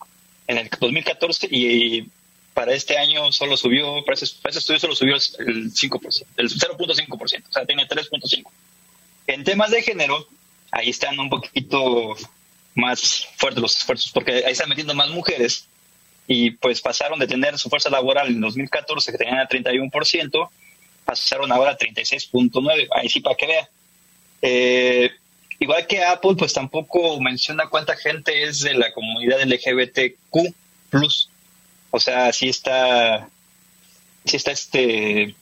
en 0.48 0.58
el 0.58 0.70
2014 0.70 1.48
y 1.50 2.10
para 2.54 2.74
este 2.74 2.98
año 2.98 3.32
solo 3.32 3.56
subió, 3.56 4.04
para 4.04 4.16
ese, 4.16 4.28
para 4.42 4.52
ese 4.52 4.60
estudio 4.60 4.80
solo 4.80 4.96
subió 4.96 5.16
el 5.16 5.72
5%, 5.72 6.26
el 6.38 6.50
0.5%, 6.50 7.22
o 7.22 7.52
sea, 7.52 7.66
tiene 7.66 7.88
3.5. 7.88 8.44
En 9.28 9.44
temas 9.44 9.72
de 9.72 9.82
género, 9.82 10.28
ahí 10.72 10.90
están 10.90 11.20
un 11.20 11.30
poquito 11.30 12.16
más 12.76 13.28
fuertes 13.38 13.62
los 13.62 13.78
esfuerzos, 13.78 14.12
porque 14.12 14.44
ahí 14.46 14.52
están 14.52 14.70
metiendo 14.70 14.94
más 14.94 15.10
mujeres 15.10 15.68
y 16.28 16.52
pues 16.52 16.82
pasaron 16.82 17.20
de 17.20 17.28
tener 17.28 17.58
su 17.58 17.70
fuerza 17.70 17.90
laboral 17.90 18.28
en 18.28 18.42
2014 18.42 19.12
que 19.12 19.18
tenían 19.18 19.40
el 19.40 19.48
31%, 19.48 20.50
pasaron 21.06 21.52
ahora 21.52 21.72
a 21.72 21.78
36.9, 21.78 22.88
ahí 22.92 23.10
sí 23.10 23.22
para 23.22 23.36
que 23.36 23.48
vea. 23.48 23.70
Eh, 24.42 25.12
igual 25.60 25.86
que 25.88 26.04
Apple, 26.04 26.36
pues 26.38 26.54
tampoco 26.54 27.20
menciona 27.20 27.68
cuánta 27.70 27.96
gente 27.96 28.44
es 28.44 28.62
de 28.62 28.74
la 28.74 28.92
comunidad 28.94 29.42
LGBTQ+. 29.44 30.54
O 31.92 32.00
sea, 32.00 32.32
sí 32.34 32.50
está, 32.50 33.30
sí 34.26 34.38
está 34.38 34.52
este 34.52 35.36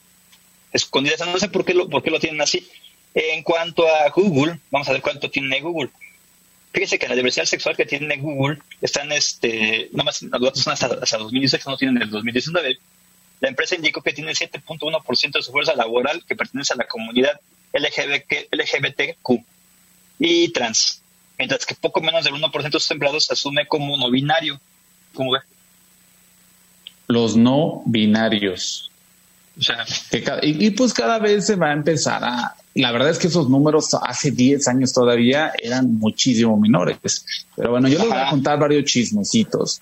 escondida. 0.72 1.14
No 1.26 1.38
sé 1.38 1.48
por 1.48 1.64
qué 1.64 1.74
lo, 1.74 1.88
por 1.88 2.02
qué 2.02 2.10
lo 2.10 2.20
tienen 2.20 2.40
así. 2.40 2.68
En 3.14 3.42
cuanto 3.42 3.86
a 3.86 4.10
Google, 4.10 4.58
vamos 4.70 4.88
a 4.88 4.92
ver 4.92 5.02
cuánto 5.02 5.30
tiene 5.30 5.60
Google. 5.60 5.90
Fíjese 6.72 6.98
que 6.98 7.08
la 7.08 7.14
diversidad 7.14 7.46
sexual 7.46 7.76
que 7.76 7.86
tiene 7.86 8.18
Google 8.18 8.58
están, 8.82 9.10
este, 9.12 9.88
no 9.92 10.04
más, 10.04 10.20
los 10.22 10.40
datos 10.40 10.62
son 10.62 10.74
hasta, 10.74 10.86
hasta 10.86 11.16
2016, 11.18 11.66
no 11.66 11.76
tienen 11.76 12.02
el 12.02 12.10
2019. 12.10 12.78
La 13.40 13.48
empresa 13.48 13.76
indicó 13.76 14.02
que 14.02 14.12
tiene 14.12 14.32
7.1% 14.32 15.32
de 15.32 15.42
su 15.42 15.52
fuerza 15.52 15.74
laboral 15.74 16.24
que 16.26 16.36
pertenece 16.36 16.74
a 16.74 16.76
la 16.76 16.86
comunidad 16.86 17.40
LGBTQ 17.72 19.44
y 20.18 20.48
trans, 20.52 21.02
mientras 21.38 21.64
que 21.64 21.74
poco 21.74 22.00
menos 22.00 22.24
del 22.24 22.34
1% 22.34 22.62
de 22.62 22.70
sus 22.72 22.90
empleados 22.90 23.26
se 23.26 23.32
asume 23.32 23.66
como 23.66 23.96
no 23.96 24.10
binario. 24.10 24.60
¿Cómo 25.14 25.32
ve? 25.32 25.40
Los 27.06 27.36
no 27.36 27.82
binarios. 27.86 28.90
O 29.58 29.62
sea, 29.62 29.84
y, 30.42 30.70
pues 30.70 30.94
cada 30.94 31.18
vez 31.18 31.46
se 31.46 31.56
va 31.56 31.70
a 31.70 31.72
empezar 31.72 32.22
a... 32.22 32.54
La 32.74 32.92
verdad 32.92 33.10
es 33.10 33.18
que 33.18 33.26
esos 33.26 33.50
números 33.50 33.88
hace 34.00 34.30
10 34.30 34.68
años 34.68 34.92
todavía 34.92 35.52
eran 35.60 35.94
muchísimo 35.98 36.56
menores. 36.56 36.96
Pero 37.56 37.72
bueno, 37.72 37.88
yo 37.88 37.98
les 37.98 38.08
voy 38.08 38.16
a 38.16 38.30
contar 38.30 38.58
varios 38.58 38.84
chismecitos. 38.84 39.80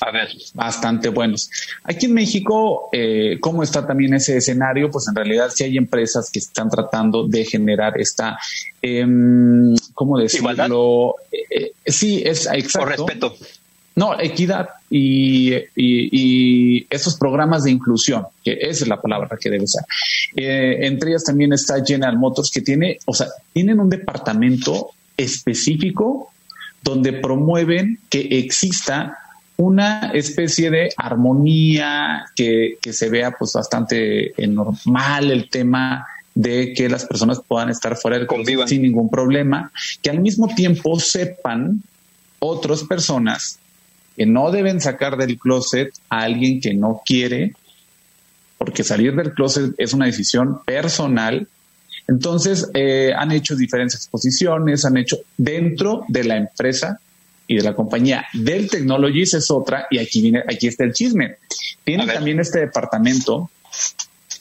A 0.00 0.10
ver. 0.10 0.28
Bastante 0.54 1.08
buenos. 1.08 1.48
Aquí 1.84 2.06
en 2.06 2.14
México, 2.14 2.88
eh, 2.92 3.38
¿cómo 3.40 3.62
está 3.62 3.86
también 3.86 4.14
ese 4.14 4.38
escenario? 4.38 4.90
Pues 4.90 5.06
en 5.06 5.14
realidad 5.14 5.50
sí 5.54 5.62
hay 5.62 5.76
empresas 5.76 6.28
que 6.30 6.40
están 6.40 6.68
tratando 6.68 7.28
de 7.28 7.44
generar 7.44 8.00
esta, 8.00 8.36
eh, 8.80 9.06
¿cómo 9.94 10.18
decirlo? 10.18 11.14
Eh, 11.30 11.46
eh, 11.48 11.72
sí, 11.86 12.22
es 12.24 12.46
exacto. 12.46 12.80
Por 12.80 12.88
respeto. 12.88 13.36
No, 13.94 14.18
equidad 14.18 14.68
y, 14.88 15.52
y, 15.76 16.86
esos 16.88 17.16
programas 17.16 17.64
de 17.64 17.70
inclusión, 17.70 18.24
que 18.42 18.52
esa 18.52 18.84
es 18.84 18.88
la 18.88 19.00
palabra 19.00 19.36
que 19.38 19.50
debe 19.50 19.66
ser. 19.66 19.84
Eh, 20.34 20.86
entre 20.86 21.10
ellas 21.10 21.24
también 21.24 21.52
está 21.52 21.84
General 21.84 22.18
Motors, 22.18 22.50
que 22.50 22.62
tiene, 22.62 22.98
o 23.04 23.12
sea, 23.12 23.26
tienen 23.52 23.80
un 23.80 23.90
departamento 23.90 24.90
específico 25.16 26.30
donde 26.82 27.12
promueven 27.12 27.98
que 28.08 28.20
exista 28.38 29.18
una 29.58 30.10
especie 30.14 30.70
de 30.70 30.92
armonía, 30.96 32.24
que, 32.34 32.78
que 32.80 32.92
se 32.94 33.10
vea 33.10 33.32
pues 33.32 33.52
bastante 33.52 34.32
normal 34.48 35.30
el 35.30 35.50
tema 35.50 36.06
de 36.34 36.72
que 36.72 36.88
las 36.88 37.04
personas 37.04 37.40
puedan 37.46 37.68
estar 37.68 37.96
fuera 37.96 38.16
del 38.16 38.26
convivan 38.26 38.66
sin 38.66 38.82
ningún 38.82 39.10
problema, 39.10 39.70
que 40.00 40.08
al 40.08 40.20
mismo 40.20 40.48
tiempo 40.48 40.98
sepan 40.98 41.82
otras 42.38 42.84
personas 42.84 43.58
que 44.16 44.26
no 44.26 44.50
deben 44.50 44.80
sacar 44.80 45.16
del 45.16 45.38
closet 45.38 45.92
a 46.08 46.22
alguien 46.22 46.60
que 46.60 46.74
no 46.74 47.02
quiere, 47.04 47.54
porque 48.58 48.84
salir 48.84 49.14
del 49.14 49.32
closet 49.32 49.74
es 49.78 49.92
una 49.92 50.06
decisión 50.06 50.62
personal. 50.64 51.48
Entonces, 52.08 52.70
eh, 52.74 53.12
han 53.16 53.32
hecho 53.32 53.56
diferentes 53.56 53.96
exposiciones, 53.96 54.84
han 54.84 54.96
hecho 54.96 55.18
dentro 55.36 56.04
de 56.08 56.24
la 56.24 56.36
empresa 56.36 57.00
y 57.46 57.56
de 57.56 57.62
la 57.62 57.74
compañía. 57.74 58.26
Del 58.32 58.68
Technologies 58.68 59.34
es 59.34 59.50
otra, 59.50 59.86
y 59.90 59.98
aquí 59.98 60.22
viene, 60.22 60.42
aquí 60.48 60.68
está 60.68 60.84
el 60.84 60.92
chisme. 60.92 61.36
Tienen 61.84 62.06
también 62.06 62.40
este 62.40 62.60
departamento 62.60 63.50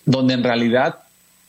donde 0.06 0.34
en 0.34 0.44
realidad 0.44 1.00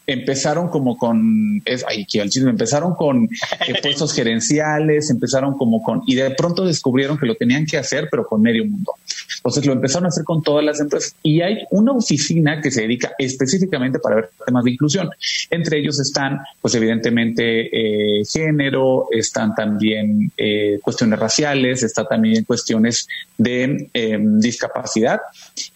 empezaron 0.06 0.68
como 0.68 0.96
con, 0.96 1.62
es, 1.64 1.84
ay, 1.88 2.06
el 2.14 2.30
chisme, 2.30 2.50
empezaron 2.50 2.94
con 2.94 3.24
eh, 3.24 3.74
puestos 3.82 4.14
gerenciales, 4.14 5.10
empezaron 5.10 5.56
como 5.56 5.82
con, 5.82 6.02
y 6.06 6.14
de 6.14 6.30
pronto 6.30 6.64
descubrieron 6.64 7.18
que 7.18 7.26
lo 7.26 7.34
tenían 7.34 7.66
que 7.66 7.78
hacer, 7.78 8.08
pero 8.10 8.26
con 8.26 8.42
medio 8.42 8.64
mundo. 8.64 8.94
Entonces 9.36 9.66
lo 9.66 9.72
empezaron 9.72 10.06
a 10.06 10.08
hacer 10.08 10.24
con 10.24 10.42
todas 10.42 10.64
las 10.64 10.80
empresas 10.80 11.16
y 11.22 11.40
hay 11.40 11.58
una 11.70 11.92
oficina 11.92 12.60
que 12.60 12.70
se 12.70 12.82
dedica 12.82 13.12
específicamente 13.18 13.98
para 13.98 14.16
ver 14.16 14.30
temas 14.44 14.64
de 14.64 14.70
inclusión. 14.70 15.10
Entre 15.50 15.78
ellos 15.78 15.98
están, 16.00 16.40
pues 16.60 16.74
evidentemente, 16.74 18.20
eh, 18.20 18.22
género, 18.24 19.08
están 19.10 19.54
también 19.54 20.32
eh, 20.36 20.78
cuestiones 20.82 21.18
raciales, 21.18 21.82
está 21.82 22.06
también 22.06 22.44
cuestiones 22.44 23.08
de 23.36 23.90
em, 23.92 24.38
discapacidad 24.38 25.20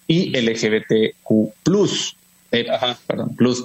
y 0.06 0.37
LGBTQ+. 0.37 1.52
perdón, 3.06 3.37
plus. 3.37 3.64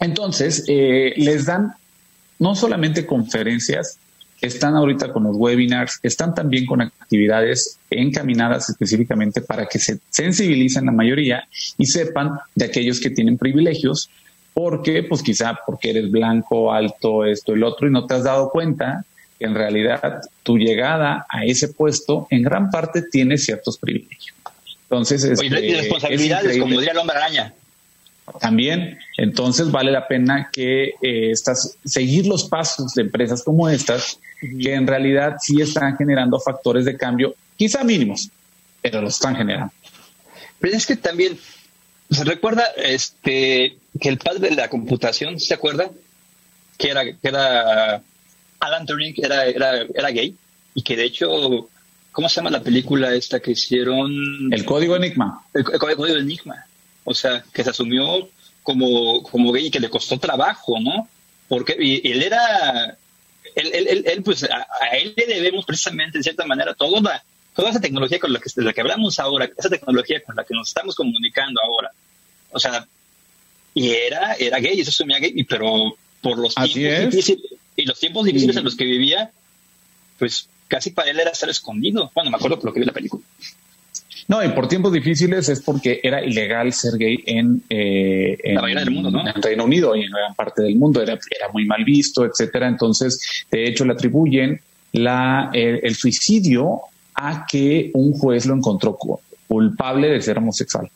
Entonces, 0.00 0.64
eh, 0.68 1.14
les 1.16 1.46
dan 1.46 1.74
no 2.38 2.54
solamente 2.54 3.06
conferencias, 3.06 3.98
están 4.40 4.74
ahorita 4.74 5.12
con 5.12 5.24
los 5.24 5.36
webinars, 5.36 5.98
están 6.02 6.34
también 6.34 6.66
con 6.66 6.82
actividades 6.82 7.78
encaminadas 7.90 8.68
específicamente 8.68 9.40
para 9.40 9.66
que 9.66 9.78
se 9.78 9.98
sensibilicen 10.10 10.86
la 10.86 10.92
mayoría 10.92 11.48
y 11.78 11.86
sepan 11.86 12.32
de 12.54 12.66
aquellos 12.66 13.00
que 13.00 13.10
tienen 13.10 13.38
privilegios, 13.38 14.10
porque 14.52 15.02
pues 15.02 15.22
quizá 15.22 15.58
porque 15.66 15.90
eres 15.90 16.10
blanco, 16.10 16.72
alto, 16.72 17.24
esto, 17.24 17.54
el 17.54 17.64
otro, 17.64 17.88
y 17.88 17.90
no 17.90 18.06
te 18.06 18.14
has 18.14 18.24
dado 18.24 18.50
cuenta 18.50 19.04
que 19.38 19.46
en 19.46 19.54
realidad 19.54 20.20
tu 20.42 20.58
llegada 20.58 21.26
a 21.28 21.44
ese 21.44 21.68
puesto 21.68 22.26
en 22.30 22.42
gran 22.42 22.70
parte 22.70 23.02
tiene 23.02 23.38
ciertos 23.38 23.78
privilegios. 23.78 24.36
Entonces, 24.82 25.24
es, 25.24 25.40
responsabilidades, 25.40 26.58
como 26.58 26.78
diría 26.78 26.92
el 26.92 26.98
hombre 26.98 27.16
araña. 27.16 27.54
También. 28.40 28.98
Entonces 29.16 29.70
vale 29.70 29.90
la 29.90 30.06
pena 30.06 30.50
que 30.52 30.94
eh, 31.02 31.30
estas, 31.30 31.76
seguir 31.84 32.26
los 32.26 32.44
pasos 32.44 32.94
de 32.94 33.02
empresas 33.02 33.42
como 33.42 33.68
estas, 33.68 34.18
que 34.40 34.74
en 34.74 34.86
realidad 34.86 35.36
sí 35.40 35.60
están 35.60 35.96
generando 35.96 36.38
factores 36.40 36.84
de 36.84 36.96
cambio, 36.96 37.34
quizá 37.56 37.84
mínimos, 37.84 38.30
pero 38.82 39.00
los 39.00 39.14
están 39.14 39.36
generando. 39.36 39.72
Pero 40.58 40.76
es 40.76 40.86
que 40.86 40.96
también, 40.96 41.38
¿se 42.10 42.24
recuerda 42.24 42.64
este 42.76 43.78
que 44.00 44.08
el 44.08 44.18
padre 44.18 44.50
de 44.50 44.56
la 44.56 44.68
computación, 44.68 45.40
¿se 45.40 45.54
acuerda? 45.54 45.90
Que 46.76 46.90
era, 46.90 47.04
que 47.04 47.16
era 47.22 48.02
Alan 48.60 48.86
Turing, 48.86 49.14
era, 49.16 49.46
era, 49.46 49.82
era 49.94 50.10
gay, 50.10 50.36
y 50.74 50.82
que 50.82 50.96
de 50.96 51.04
hecho, 51.04 51.68
¿cómo 52.12 52.28
se 52.28 52.36
llama 52.36 52.50
la 52.50 52.62
película 52.62 53.14
esta 53.14 53.40
que 53.40 53.52
hicieron? 53.52 54.52
El 54.52 54.64
código 54.64 54.96
Enigma. 54.96 55.42
El, 55.54 55.64
el 55.72 55.78
código 55.78 56.06
Enigma. 56.06 56.65
O 57.06 57.14
sea, 57.14 57.42
que 57.52 57.64
se 57.64 57.70
asumió 57.70 58.28
como, 58.62 59.22
como 59.22 59.52
gay 59.52 59.66
y 59.66 59.70
que 59.70 59.80
le 59.80 59.88
costó 59.88 60.18
trabajo, 60.18 60.78
¿no? 60.80 61.08
Porque 61.48 61.76
y, 61.78 62.10
él 62.10 62.22
era, 62.22 62.98
él, 63.54 63.70
él, 63.72 64.04
él 64.04 64.22
pues 64.24 64.42
a, 64.42 64.66
a, 64.80 64.88
él 64.98 65.14
le 65.16 65.26
debemos 65.26 65.64
precisamente, 65.64 66.18
en 66.18 66.24
cierta 66.24 66.44
manera, 66.44 66.74
toda, 66.74 67.24
toda 67.54 67.70
esa 67.70 67.80
tecnología 67.80 68.18
con 68.18 68.32
la 68.32 68.40
que, 68.40 68.50
de 68.54 68.62
la 68.64 68.72
que 68.72 68.80
hablamos 68.80 69.20
ahora, 69.20 69.48
esa 69.56 69.70
tecnología 69.70 70.20
con 70.22 70.34
la 70.34 70.44
que 70.44 70.52
nos 70.52 70.68
estamos 70.68 70.96
comunicando 70.96 71.60
ahora. 71.62 71.92
O 72.50 72.58
sea, 72.58 72.86
y 73.72 73.90
era, 73.90 74.34
era 74.34 74.58
gay, 74.58 74.80
eso 74.80 74.90
asumía 74.90 75.20
gay, 75.20 75.44
pero 75.44 75.96
por 76.20 76.36
los 76.36 76.52
Así 76.56 76.74
tiempos 76.74 76.98
es. 76.98 77.10
difíciles, 77.10 77.52
y 77.76 77.84
los 77.84 78.00
tiempos 78.00 78.24
difíciles 78.24 78.56
en 78.56 78.64
los 78.64 78.74
que 78.74 78.84
vivía, 78.84 79.30
pues 80.18 80.48
casi 80.66 80.90
para 80.90 81.10
él 81.10 81.20
era 81.20 81.30
estar 81.30 81.48
escondido. 81.48 82.10
Bueno, 82.14 82.30
me 82.30 82.36
acuerdo 82.36 82.56
por 82.56 82.66
lo 82.66 82.72
que 82.72 82.80
vi 82.80 82.86
la 82.86 82.92
película. 82.92 83.22
No, 84.28 84.42
y 84.44 84.48
por 84.48 84.66
tiempos 84.66 84.92
difíciles 84.92 85.48
es 85.48 85.60
porque 85.60 86.00
era 86.02 86.24
ilegal 86.24 86.72
ser 86.72 86.98
gay 86.98 87.22
en, 87.26 87.62
eh, 87.70 88.36
en, 88.42 88.54
La 88.56 88.62
mayoría 88.62 88.84
del 88.84 88.94
mundo, 88.94 89.10
¿no? 89.10 89.20
en 89.28 89.40
Reino 89.40 89.64
Unido 89.64 89.94
y 89.94 90.02
en 90.02 90.10
gran 90.10 90.34
parte 90.34 90.62
del 90.62 90.74
mundo. 90.76 91.00
Era, 91.00 91.12
era 91.14 91.48
muy 91.52 91.64
mal 91.64 91.84
visto, 91.84 92.24
etcétera. 92.24 92.66
Entonces, 92.66 93.44
de 93.50 93.68
hecho, 93.68 93.84
le 93.84 93.92
atribuyen 93.92 94.60
la, 94.92 95.50
el, 95.52 95.78
el 95.82 95.94
suicidio 95.94 96.80
a 97.14 97.46
que 97.46 97.90
un 97.94 98.12
juez 98.14 98.46
lo 98.46 98.54
encontró 98.54 98.96
cu- 98.96 99.20
culpable 99.46 100.08
de 100.10 100.20
ser 100.20 100.38
homosexual. 100.38 100.90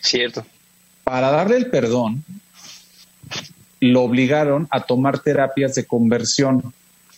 Cierto. 0.00 0.44
Para 1.04 1.30
darle 1.30 1.56
el 1.56 1.70
perdón, 1.70 2.24
lo 3.80 4.02
obligaron 4.02 4.66
a 4.70 4.80
tomar 4.80 5.20
terapias 5.20 5.74
de 5.74 5.84
conversión. 5.84 6.72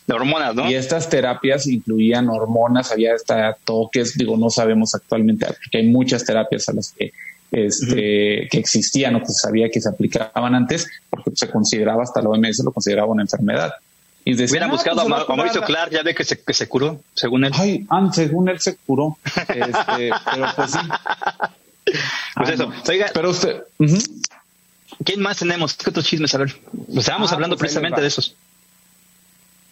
De 0.06 0.14
hormonas, 0.14 0.54
¿no? 0.54 0.70
Y 0.70 0.74
estas 0.74 1.08
terapias 1.08 1.66
incluían 1.66 2.28
hormonas, 2.28 2.92
había 2.92 3.14
hasta 3.14 3.56
toques, 3.64 4.16
digo, 4.16 4.36
no 4.36 4.50
sabemos 4.50 4.94
actualmente, 4.94 5.46
porque 5.46 5.78
hay 5.78 5.86
muchas 5.88 6.24
terapias 6.24 6.68
a 6.68 6.72
las 6.74 6.92
que, 6.92 7.12
este, 7.50 8.48
que 8.50 8.58
existían 8.58 9.16
o 9.16 9.20
que 9.20 9.26
se 9.26 9.34
sabía 9.34 9.68
que 9.68 9.80
se 9.80 9.88
aplicaban 9.88 10.54
antes, 10.54 10.86
porque 11.10 11.30
se 11.34 11.50
consideraba, 11.50 12.02
hasta 12.04 12.22
la 12.22 12.28
OMS 12.28 12.62
lo 12.64 12.72
consideraba 12.72 13.08
una 13.08 13.22
enfermedad. 13.22 13.72
Y 14.24 14.32
decían, 14.34 14.50
Hubiera 14.50 14.66
"Ah, 14.66 14.70
buscado 14.70 14.96
pues 14.96 15.06
a, 15.06 15.08
Ma- 15.08 15.22
a 15.22 15.36
Mauricio 15.36 15.60
curar". 15.62 15.66
Clark, 15.88 15.92
ya 15.92 16.02
ve 16.02 16.14
que 16.14 16.24
se, 16.24 16.40
que 16.40 16.52
se 16.52 16.68
curó, 16.68 17.00
según 17.14 17.44
él. 17.44 17.52
Ay, 17.54 17.86
ah, 17.90 18.10
según 18.12 18.48
él 18.48 18.60
se 18.60 18.76
curó. 18.76 19.16
Este, 19.48 20.10
pero 20.32 20.46
pues 20.56 20.70
sí. 20.72 20.78
Pues 21.84 22.48
Ay, 22.48 22.54
eso. 22.54 22.66
no. 22.68 22.74
Oiga, 22.88 23.06
Pero 23.14 23.30
usted. 23.30 23.62
¿quién 25.04 25.20
más 25.20 25.38
tenemos? 25.38 25.74
¿Qué 25.74 25.90
otros 25.90 26.04
chismes? 26.06 26.34
A 26.34 26.38
ver, 26.38 26.54
pues 26.86 26.98
estábamos 26.98 27.30
Ah, 27.30 27.34
hablando 27.34 27.56
pues 27.56 27.62
ahí 27.62 27.66
les 27.66 27.72
precisamente 27.74 28.00
de 28.00 28.06
esos. 28.08 28.34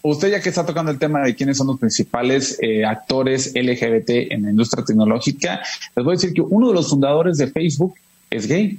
Usted 0.06 0.32
ya 0.32 0.40
que 0.40 0.50
está 0.50 0.66
tocando 0.66 0.90
el 0.90 0.98
tema 0.98 1.22
de 1.22 1.34
quiénes 1.34 1.56
son 1.56 1.66
los 1.68 1.78
principales 1.78 2.58
eh, 2.60 2.84
actores 2.84 3.54
LGBT 3.54 4.32
en 4.32 4.42
la 4.42 4.50
industria 4.50 4.84
tecnológica, 4.84 5.62
les 5.96 6.04
voy 6.04 6.12
a 6.12 6.16
decir 6.16 6.34
que 6.34 6.42
uno 6.42 6.68
de 6.68 6.74
los 6.74 6.90
fundadores 6.90 7.38
de 7.38 7.46
Facebook 7.46 7.94
es 8.28 8.46
gay. 8.46 8.78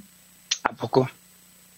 ¿A 0.62 0.72
poco? 0.72 1.10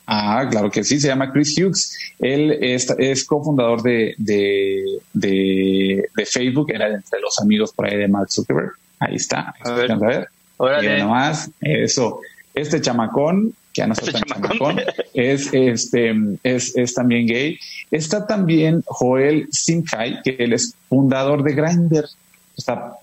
Ah, 0.06 0.46
claro 0.50 0.70
que 0.70 0.84
sí, 0.84 1.00
se 1.00 1.08
llama 1.08 1.32
Chris 1.32 1.58
Hughes. 1.58 1.96
Él 2.18 2.58
es, 2.60 2.94
es 2.98 3.24
cofundador 3.24 3.80
de, 3.80 4.14
de, 4.18 4.84
de, 5.14 6.10
de 6.14 6.26
Facebook, 6.26 6.70
era 6.70 6.88
entre 6.88 7.18
los 7.18 7.38
amigos 7.38 7.72
por 7.72 7.86
ahí 7.86 7.96
de 7.96 8.06
Mark 8.06 8.30
Zuckerberg. 8.30 8.72
Ahí 8.98 9.14
está. 9.14 9.54
A 9.64 9.72
ver. 9.72 9.92
A 9.92 9.96
ver. 9.96 10.28
Órale. 10.58 10.98
Nomás, 10.98 11.50
eso. 11.62 12.20
Este 12.52 12.82
chamacón, 12.82 13.54
ya 13.78 13.86
no 13.86 13.92
está 13.98 14.12
tan 14.12 14.22
chamacón. 14.22 14.80
es, 15.14 15.48
este, 15.52 16.14
es, 16.42 16.76
es 16.76 16.94
también 16.94 17.26
gay. 17.26 17.58
Está 17.90 18.26
también 18.26 18.82
Joel 18.86 19.48
Simkai, 19.50 20.22
que 20.22 20.36
él 20.38 20.52
es 20.52 20.74
fundador 20.88 21.42
de 21.42 21.54
Grindr. 21.54 22.06
Está, 22.56 22.94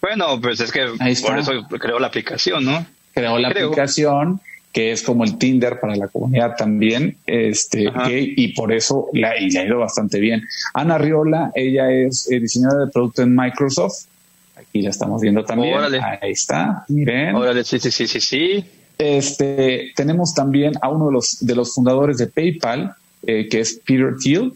Bueno, 0.00 0.40
pues 0.40 0.60
es 0.60 0.72
que 0.72 0.86
por 1.22 1.38
eso 1.38 1.52
creó 1.78 1.98
la 1.98 2.06
aplicación, 2.06 2.64
¿no? 2.64 2.86
creó 3.12 3.38
la 3.38 3.50
Creo. 3.50 3.66
aplicación 3.66 4.40
que 4.72 4.92
es 4.92 5.02
como 5.02 5.24
el 5.24 5.38
Tinder 5.38 5.80
para 5.80 5.96
la 5.96 6.08
comunidad 6.08 6.54
también, 6.56 7.16
este, 7.26 7.90
gay, 7.90 8.34
y 8.36 8.52
por 8.52 8.72
eso 8.72 9.08
la, 9.12 9.36
y 9.36 9.50
le 9.50 9.60
ha 9.60 9.64
ido 9.64 9.78
bastante 9.78 10.20
bien. 10.20 10.44
Ana 10.74 10.98
Riola, 10.98 11.50
ella 11.54 11.90
es 11.90 12.30
eh, 12.30 12.38
diseñadora 12.38 12.84
de 12.84 12.92
producto 12.92 13.22
en 13.22 13.34
Microsoft. 13.34 14.04
Aquí 14.56 14.82
la 14.82 14.90
estamos 14.90 15.20
viendo 15.22 15.44
también. 15.44 15.74
Órale. 15.74 16.00
Ahí 16.00 16.32
está, 16.32 16.84
miren. 16.88 17.34
Órale, 17.34 17.64
sí, 17.64 17.78
sí, 17.80 17.90
sí, 17.90 18.06
sí, 18.06 18.20
sí. 18.20 18.64
Este, 18.98 19.92
tenemos 19.94 20.34
también 20.34 20.74
a 20.82 20.88
uno 20.88 21.06
de 21.06 21.12
los, 21.12 21.38
de 21.40 21.54
los 21.54 21.72
fundadores 21.72 22.18
de 22.18 22.26
PayPal, 22.26 22.94
eh, 23.22 23.48
que 23.48 23.60
es 23.60 23.80
Peter 23.86 24.16
Thiel. 24.20 24.52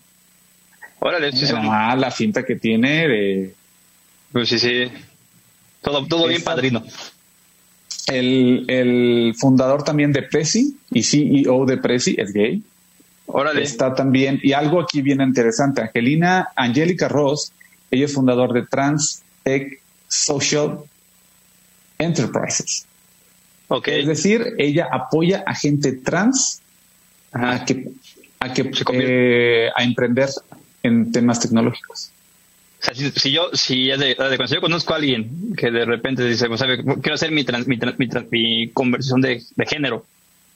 Órale, 0.98 1.32
sí, 1.32 1.46
sí. 1.46 1.52
Ah, 1.56 1.96
la 1.96 2.10
finta 2.10 2.44
que 2.44 2.56
tiene 2.56 3.08
de 3.08 3.54
Pues 4.32 4.48
sí, 4.48 4.58
sí. 4.58 4.84
Todo, 5.80 6.06
todo 6.06 6.28
bien 6.28 6.42
padrino. 6.42 6.82
el, 8.08 8.64
el 8.68 9.34
fundador 9.36 9.82
también 9.84 10.12
de 10.12 10.22
Prezi 10.22 10.76
y 10.90 11.02
CEO 11.02 11.64
de 11.66 11.76
Prezi 11.78 12.16
es 12.18 12.32
gay. 12.32 12.62
Órale. 13.26 13.62
Está 13.62 13.94
también, 13.94 14.40
y 14.42 14.52
algo 14.52 14.80
aquí 14.80 15.00
bien 15.02 15.20
interesante, 15.20 15.80
Angelina, 15.80 16.48
Angélica 16.54 17.08
Ross, 17.08 17.52
ella 17.90 18.04
es 18.06 18.12
fundador 18.12 18.52
de 18.52 18.66
Trans 18.66 19.22
Tech 19.42 19.80
Social 20.08 20.80
Enterprises. 21.98 22.86
Es 23.84 24.06
decir, 24.06 24.54
ella 24.58 24.88
apoya 24.90 25.44
a 25.46 25.54
gente 25.54 25.92
trans 25.92 26.60
a 27.32 27.64
que, 27.64 27.88
a, 28.40 28.52
que 28.52 28.70
eh, 28.92 29.70
a 29.74 29.82
emprender 29.82 30.28
en 30.82 31.12
temas 31.12 31.40
tecnológicos. 31.40 32.10
O 32.80 32.84
sea, 32.84 32.94
si, 32.94 33.10
si 33.12 33.30
yo, 33.30 33.48
si 33.52 33.86
ya 33.86 33.96
de, 33.96 34.08
de 34.08 34.14
cuando 34.16 34.46
yo 34.46 34.60
conozco 34.60 34.92
a 34.92 34.96
alguien 34.96 35.54
que 35.56 35.70
de 35.70 35.84
repente 35.84 36.24
dice, 36.24 36.48
pues, 36.48 36.58
sabe, 36.60 36.82
quiero 37.00 37.14
hacer 37.14 37.30
mi, 37.30 37.44
trans- 37.44 37.68
mi, 37.68 37.78
trans- 37.78 37.98
mi, 37.98 38.08
trans- 38.08 38.26
mi 38.30 38.68
conversión 38.70 39.20
de, 39.20 39.40
de 39.54 39.66
género, 39.66 40.04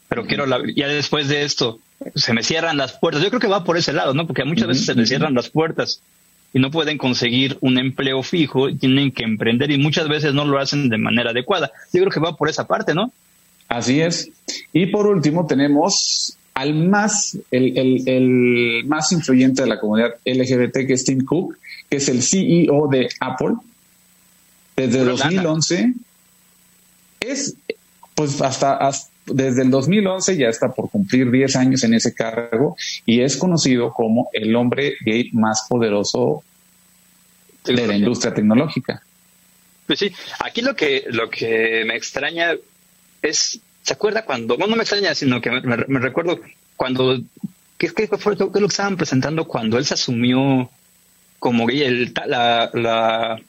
pero 0.08 0.26
quiero 0.26 0.44
la, 0.46 0.60
ya 0.74 0.88
después 0.88 1.28
de 1.28 1.44
esto 1.44 1.78
se 2.14 2.32
me 2.34 2.42
cierran 2.42 2.76
las 2.76 2.92
puertas. 2.92 3.22
Yo 3.22 3.28
creo 3.28 3.40
que 3.40 3.46
va 3.46 3.64
por 3.64 3.76
ese 3.76 3.92
lado, 3.92 4.12
¿no? 4.12 4.26
Porque 4.26 4.44
muchas 4.44 4.66
veces 4.66 4.84
se 4.86 4.92
ujú. 4.92 5.06
cierran 5.06 5.34
las 5.34 5.50
puertas 5.50 6.02
y 6.52 6.58
no 6.58 6.70
pueden 6.70 6.96
conseguir 6.98 7.58
un 7.60 7.78
empleo 7.78 8.22
fijo, 8.22 8.74
tienen 8.74 9.12
que 9.12 9.24
emprender 9.24 9.70
y 9.70 9.78
muchas 9.78 10.08
veces 10.08 10.32
no 10.34 10.44
lo 10.44 10.58
hacen 10.58 10.88
de 10.88 10.98
manera 10.98 11.30
adecuada. 11.30 11.70
Yo 11.92 12.00
creo 12.00 12.10
que 12.10 12.20
va 12.20 12.36
por 12.36 12.48
esa 12.48 12.66
parte, 12.66 12.94
¿no? 12.94 13.12
Así 13.68 14.00
es. 14.00 14.30
Y 14.72 14.86
por 14.86 15.06
último 15.06 15.46
tenemos 15.46 16.36
al 16.54 16.74
más, 16.74 17.36
el, 17.50 17.76
el- 17.76 18.08
el 18.08 18.84
más 18.86 19.12
influyente 19.12 19.62
de 19.62 19.68
la 19.68 19.78
comunidad 19.78 20.14
LGBT, 20.24 20.86
que 20.86 20.94
es 20.94 21.04
Tim 21.04 21.24
Cook, 21.24 21.58
que 21.90 21.96
es 21.98 22.08
el 22.08 22.22
CEO 22.22 22.88
de 22.90 23.08
Apple. 23.20 23.56
Desde 24.76 24.98
lana. 25.04 25.12
2011 25.16 25.92
es, 27.20 27.56
pues 28.14 28.40
hasta, 28.40 28.76
hasta- 28.76 29.10
desde 29.26 29.62
el 29.62 29.70
2011 29.70 30.36
ya 30.36 30.48
está 30.48 30.72
por 30.72 30.90
cumplir 30.90 31.30
10 31.30 31.56
años 31.56 31.84
en 31.84 31.94
ese 31.94 32.14
cargo 32.14 32.76
y 33.04 33.20
es 33.20 33.36
conocido 33.36 33.92
como 33.92 34.28
el 34.32 34.54
hombre 34.54 34.94
gay 35.04 35.30
más 35.32 35.66
poderoso 35.68 36.42
de 37.64 37.86
la 37.86 37.96
industria 37.96 38.32
tecnológica. 38.32 39.02
Pues 39.86 39.98
sí, 39.98 40.12
aquí 40.44 40.62
lo 40.62 40.74
que, 40.74 41.04
lo 41.08 41.30
que 41.30 41.84
me 41.86 41.96
extraña 41.96 42.54
es, 43.22 43.60
¿se 43.82 43.92
acuerda 43.92 44.24
cuando, 44.24 44.56
no, 44.56 44.66
no 44.66 44.76
me 44.76 44.82
extraña, 44.82 45.14
sino 45.14 45.40
que 45.40 45.50
me, 45.50 46.00
recuerdo 46.00 46.40
cuando, 46.76 47.20
¿qué, 47.78 47.92
qué 47.92 48.08
fue 48.18 48.36
qué 48.36 48.44
lo 48.44 48.52
que 48.52 48.64
estaban 48.66 48.96
presentando 48.96 49.46
cuando 49.46 49.78
él 49.78 49.84
se 49.84 49.94
asumió 49.94 50.70
como 51.38 51.66
gay, 51.66 51.82
el, 51.82 52.12
la, 52.26 52.70
la, 52.72 53.40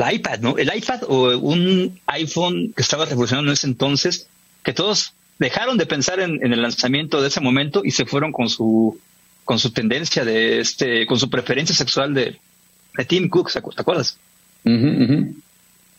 la 0.00 0.12
iPad, 0.12 0.38
¿no? 0.40 0.56
El 0.58 0.70
iPad 0.74 1.00
o 1.08 1.36
un 1.38 2.00
iPhone 2.06 2.72
que 2.74 2.82
estaba 2.82 3.04
revolucionando 3.04 3.50
en 3.50 3.54
ese 3.54 3.66
entonces, 3.66 4.26
que 4.64 4.72
todos 4.72 5.12
dejaron 5.38 5.76
de 5.78 5.86
pensar 5.86 6.20
en, 6.20 6.44
en 6.44 6.52
el 6.52 6.62
lanzamiento 6.62 7.20
de 7.20 7.28
ese 7.28 7.40
momento 7.40 7.82
y 7.84 7.90
se 7.92 8.04
fueron 8.06 8.32
con 8.32 8.48
su, 8.48 8.98
con 9.44 9.58
su 9.58 9.70
tendencia 9.72 10.24
de 10.24 10.60
este, 10.60 11.06
con 11.06 11.18
su 11.18 11.28
preferencia 11.30 11.74
sexual 11.74 12.14
de, 12.14 12.38
de 12.96 13.04
Tim 13.04 13.28
Cook, 13.28 13.50
¿se 13.50 13.60
acu- 13.62 13.74
¿te 13.74 13.80
acuerdas? 13.82 14.16
Ujú, 14.64 14.88
ujú. 15.04 15.34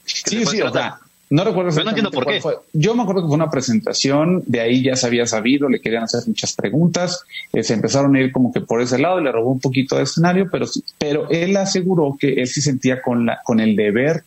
Sí, 0.06 0.46
sí, 0.52 0.62
o 0.62 0.72
sea, 0.74 1.00
no 1.32 1.44
recuerdo 1.44 1.72
Pero 1.72 1.84
no 1.86 1.90
entiendo 1.90 2.12
por 2.12 2.28
qué. 2.28 2.40
fue. 2.40 2.58
Yo 2.74 2.94
me 2.94 3.02
acuerdo 3.02 3.22
que 3.24 3.28
fue 3.28 3.36
una 3.36 3.50
presentación, 3.50 4.44
de 4.46 4.60
ahí 4.62 4.84
ya 4.84 4.96
se 4.96 5.08
había 5.08 5.26
sabido, 5.26 5.68
le 5.70 5.82
querían 5.82 6.04
hacer 6.04 6.22
muchas 6.28 6.54
preguntas, 6.54 7.24
eh, 7.54 7.64
se 7.64 7.74
empezaron 7.74 8.16
a 8.16 8.20
ir 8.22 8.32
como 8.32 8.54
que 8.54 8.62
por 8.62 8.82
ese 8.82 9.00
lado, 9.00 9.20
le 9.20 9.32
robó 9.32 9.52
un 9.52 9.60
poquito 9.60 9.96
de 9.98 10.04
escenario, 10.04 10.48
pero 10.52 10.68
sí- 10.68 10.84
pero 11.00 11.30
él 11.30 11.58
aseguró 11.58 12.16
que 12.20 12.34
él 12.34 12.48
sí 12.48 12.62
sentía 12.62 13.02
con 13.02 13.26
la 13.26 13.42
con 13.44 13.60
el 13.60 13.76
deber 13.76 14.24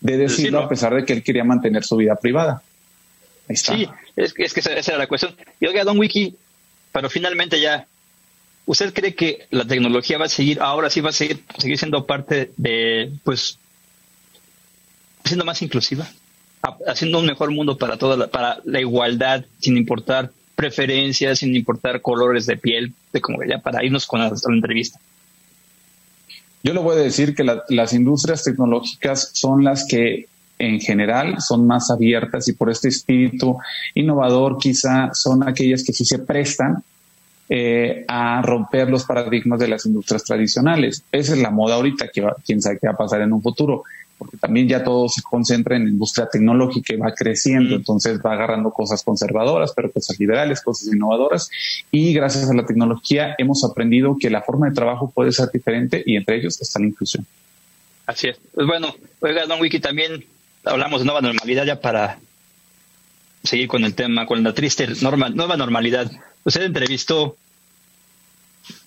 de 0.00 0.16
decirlo 0.16 0.60
a 0.60 0.68
pesar 0.68 0.94
de 0.94 1.04
que 1.04 1.12
él 1.12 1.22
quería 1.22 1.44
mantener 1.44 1.84
su 1.84 1.96
vida 1.96 2.14
privada. 2.16 2.62
Sí, 3.54 3.88
es, 4.16 4.34
es 4.36 4.52
que 4.52 4.60
esa, 4.60 4.72
era 4.72 4.98
la 4.98 5.06
cuestión. 5.06 5.34
Y 5.60 5.66
oiga, 5.66 5.82
Don 5.84 5.98
Wiki, 5.98 6.34
pero 6.92 7.08
finalmente 7.10 7.60
ya, 7.60 7.86
¿usted 8.66 8.92
cree 8.94 9.14
que 9.14 9.46
la 9.50 9.64
tecnología 9.66 10.18
va 10.18 10.26
a 10.26 10.28
seguir, 10.28 10.60
ahora 10.60 10.88
sí 10.90 11.00
va 11.00 11.08
a 11.10 11.12
seguir, 11.12 11.42
seguir 11.58 11.78
siendo 11.78 12.06
parte 12.06 12.52
de, 12.56 13.10
pues, 13.24 13.58
siendo 15.24 15.44
más 15.44 15.60
inclusiva? 15.62 16.06
Haciendo 16.86 17.18
un 17.18 17.26
mejor 17.26 17.50
mundo 17.50 17.76
para 17.76 17.96
toda 17.96 18.16
la, 18.16 18.26
para 18.28 18.58
la 18.64 18.80
igualdad, 18.80 19.44
sin 19.58 19.76
importar 19.76 20.30
preferencias, 20.54 21.38
sin 21.38 21.54
importar 21.54 22.00
colores 22.02 22.46
de 22.46 22.56
piel, 22.56 22.92
de 23.12 23.20
como 23.20 23.44
ya 23.44 23.58
para 23.58 23.84
irnos 23.84 24.06
con 24.06 24.20
la, 24.20 24.32
entrevista. 24.48 24.98
Yo 26.64 26.74
le 26.74 26.80
voy 26.80 26.96
a 26.96 27.00
decir 27.00 27.34
que 27.34 27.44
las 27.44 27.92
industrias 27.92 28.42
tecnológicas 28.42 29.30
son 29.34 29.62
las 29.62 29.86
que 29.86 30.26
en 30.58 30.80
general 30.80 31.40
son 31.40 31.66
más 31.66 31.90
abiertas 31.90 32.48
y 32.48 32.54
por 32.54 32.70
este 32.70 32.88
espíritu 32.88 33.58
innovador 33.94 34.58
quizá 34.58 35.10
son 35.14 35.48
aquellas 35.48 35.84
que 35.84 35.92
sí 35.92 36.04
se 36.04 36.18
prestan 36.18 36.82
eh, 37.48 38.04
a 38.08 38.42
romper 38.42 38.90
los 38.90 39.04
paradigmas 39.04 39.60
de 39.60 39.68
las 39.68 39.86
industrias 39.86 40.24
tradicionales. 40.24 41.04
Esa 41.12 41.34
es 41.34 41.38
la 41.38 41.50
moda 41.50 41.76
ahorita, 41.76 42.08
que 42.08 42.26
quién 42.44 42.60
sabe 42.60 42.78
qué 42.80 42.88
va 42.88 42.94
a 42.94 42.96
pasar 42.96 43.22
en 43.22 43.32
un 43.32 43.42
futuro 43.42 43.84
porque 44.18 44.36
también 44.36 44.68
ya 44.68 44.82
todo 44.82 45.08
se 45.08 45.22
concentra 45.22 45.76
en 45.76 45.84
la 45.84 45.90
industria 45.90 46.28
tecnológica 46.30 46.92
y 46.92 46.96
va 46.96 47.14
creciendo, 47.14 47.76
entonces 47.76 48.20
va 48.24 48.32
agarrando 48.32 48.70
cosas 48.72 49.02
conservadoras, 49.02 49.72
pero 49.74 49.92
cosas 49.92 50.18
liberales, 50.18 50.60
cosas 50.60 50.92
innovadoras, 50.92 51.48
y 51.90 52.12
gracias 52.12 52.50
a 52.50 52.54
la 52.54 52.66
tecnología 52.66 53.34
hemos 53.38 53.64
aprendido 53.64 54.16
que 54.18 54.28
la 54.28 54.42
forma 54.42 54.68
de 54.68 54.74
trabajo 54.74 55.10
puede 55.10 55.32
ser 55.32 55.50
diferente 55.52 56.02
y 56.04 56.16
entre 56.16 56.36
ellos 56.36 56.60
está 56.60 56.80
la 56.80 56.86
inclusión. 56.86 57.24
Así 58.06 58.28
es. 58.28 58.38
Pues 58.54 58.66
bueno, 58.66 58.94
oiga, 59.20 59.46
Don 59.46 59.60
Wiki, 59.60 59.80
también 59.80 60.24
hablamos 60.64 61.00
de 61.00 61.06
nueva 61.06 61.20
normalidad 61.20 61.64
ya 61.64 61.80
para 61.80 62.18
seguir 63.44 63.68
con 63.68 63.84
el 63.84 63.94
tema, 63.94 64.26
con 64.26 64.42
la 64.42 64.52
triste 64.52 64.86
norma, 65.02 65.28
nueva 65.28 65.56
normalidad. 65.56 66.10
Usted 66.44 66.62
entrevistó 66.62 67.36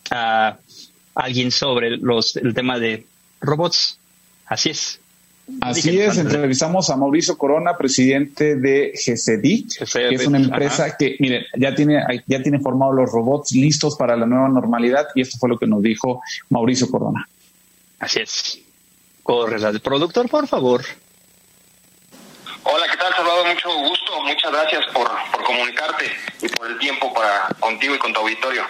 a 0.09 0.57
alguien 1.15 1.51
sobre 1.51 1.97
los, 1.97 2.35
el 2.35 2.53
tema 2.53 2.79
de 2.79 3.05
robots. 3.41 3.97
Así 4.45 4.69
es. 4.69 5.00
Así 5.59 5.99
es, 5.99 6.17
entrevistamos 6.17 6.89
a 6.89 6.95
Mauricio 6.95 7.37
Corona, 7.37 7.75
presidente 7.77 8.55
de 8.55 8.93
GCD, 8.93 9.67
que 10.07 10.15
es 10.15 10.27
una 10.27 10.37
empresa 10.37 10.95
que, 10.97 11.17
miren, 11.19 11.45
ya 11.57 11.75
tiene, 11.75 12.01
ya 12.25 12.41
tiene 12.41 12.59
formados 12.59 12.95
los 12.95 13.11
robots 13.11 13.51
listos 13.51 13.95
para 13.97 14.15
la 14.15 14.25
nueva 14.25 14.49
normalidad 14.49 15.07
y 15.13 15.21
esto 15.21 15.37
fue 15.37 15.49
lo 15.49 15.57
que 15.57 15.67
nos 15.67 15.81
dijo 15.81 16.21
Mauricio 16.49 16.89
Corona. 16.89 17.27
Así 17.99 18.21
es. 18.21 18.59
Corre 19.23 19.59
la 19.59 19.71
del 19.71 19.81
productor, 19.81 20.29
por 20.29 20.47
favor. 20.47 20.83
Hola, 22.63 22.85
¿qué 22.91 22.97
tal, 22.97 23.13
Salvador? 23.13 23.47
Mucho 23.47 23.69
gusto, 23.89 24.21
muchas 24.23 24.51
gracias 24.51 24.85
por, 24.93 25.09
por 25.31 25.43
comunicarte 25.43 26.05
y 26.41 26.49
por 26.49 26.69
el 26.69 26.77
tiempo 26.79 27.13
para 27.13 27.47
contigo 27.59 27.95
y 27.95 27.99
con 27.99 28.13
tu 28.13 28.19
auditorio. 28.19 28.63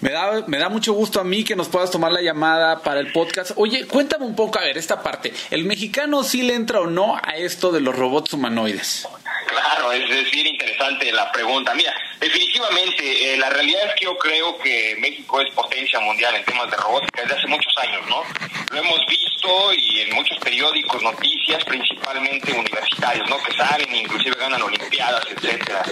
Me 0.00 0.10
da, 0.10 0.44
me 0.46 0.58
da 0.58 0.68
mucho 0.68 0.92
gusto 0.92 1.20
a 1.20 1.24
mí 1.24 1.42
que 1.42 1.56
nos 1.56 1.68
puedas 1.68 1.90
tomar 1.90 2.12
la 2.12 2.22
llamada 2.22 2.82
para 2.82 3.00
el 3.00 3.10
podcast. 3.10 3.50
Oye, 3.56 3.84
cuéntame 3.86 4.26
un 4.26 4.36
poco, 4.36 4.58
a 4.58 4.62
ver, 4.62 4.78
esta 4.78 5.02
parte. 5.02 5.32
¿El 5.50 5.64
mexicano 5.64 6.22
sí 6.22 6.42
le 6.42 6.54
entra 6.54 6.80
o 6.80 6.86
no 6.86 7.16
a 7.16 7.36
esto 7.36 7.72
de 7.72 7.80
los 7.80 7.96
robots 7.96 8.32
humanoides? 8.32 9.08
Claro, 9.48 9.90
es, 9.92 10.08
decir, 10.08 10.46
interesante 10.46 11.10
la 11.10 11.32
pregunta. 11.32 11.74
Mira, 11.74 11.92
definitivamente, 12.20 13.34
eh, 13.34 13.36
la 13.38 13.50
realidad 13.50 13.88
es 13.88 13.94
que 13.98 14.04
yo 14.04 14.16
creo 14.18 14.56
que 14.58 14.96
México 15.00 15.40
es 15.40 15.52
potencia 15.52 15.98
mundial 16.00 16.34
en 16.36 16.44
temas 16.44 16.70
de 16.70 16.76
robótica 16.76 17.22
desde 17.22 17.34
hace 17.34 17.46
muchos 17.48 17.76
años, 17.78 18.02
¿no? 18.08 18.22
Lo 18.70 18.78
hemos 18.78 19.04
visto 19.06 19.27
y 19.76 20.00
en 20.00 20.14
muchos 20.14 20.38
periódicos, 20.38 21.02
noticias, 21.02 21.64
principalmente 21.64 22.52
universitarios, 22.52 23.28
¿no? 23.28 23.36
Que 23.38 23.52
salen, 23.56 23.94
inclusive 23.94 24.36
ganan 24.38 24.62
olimpiadas, 24.62 25.24
etcétera. 25.30 25.82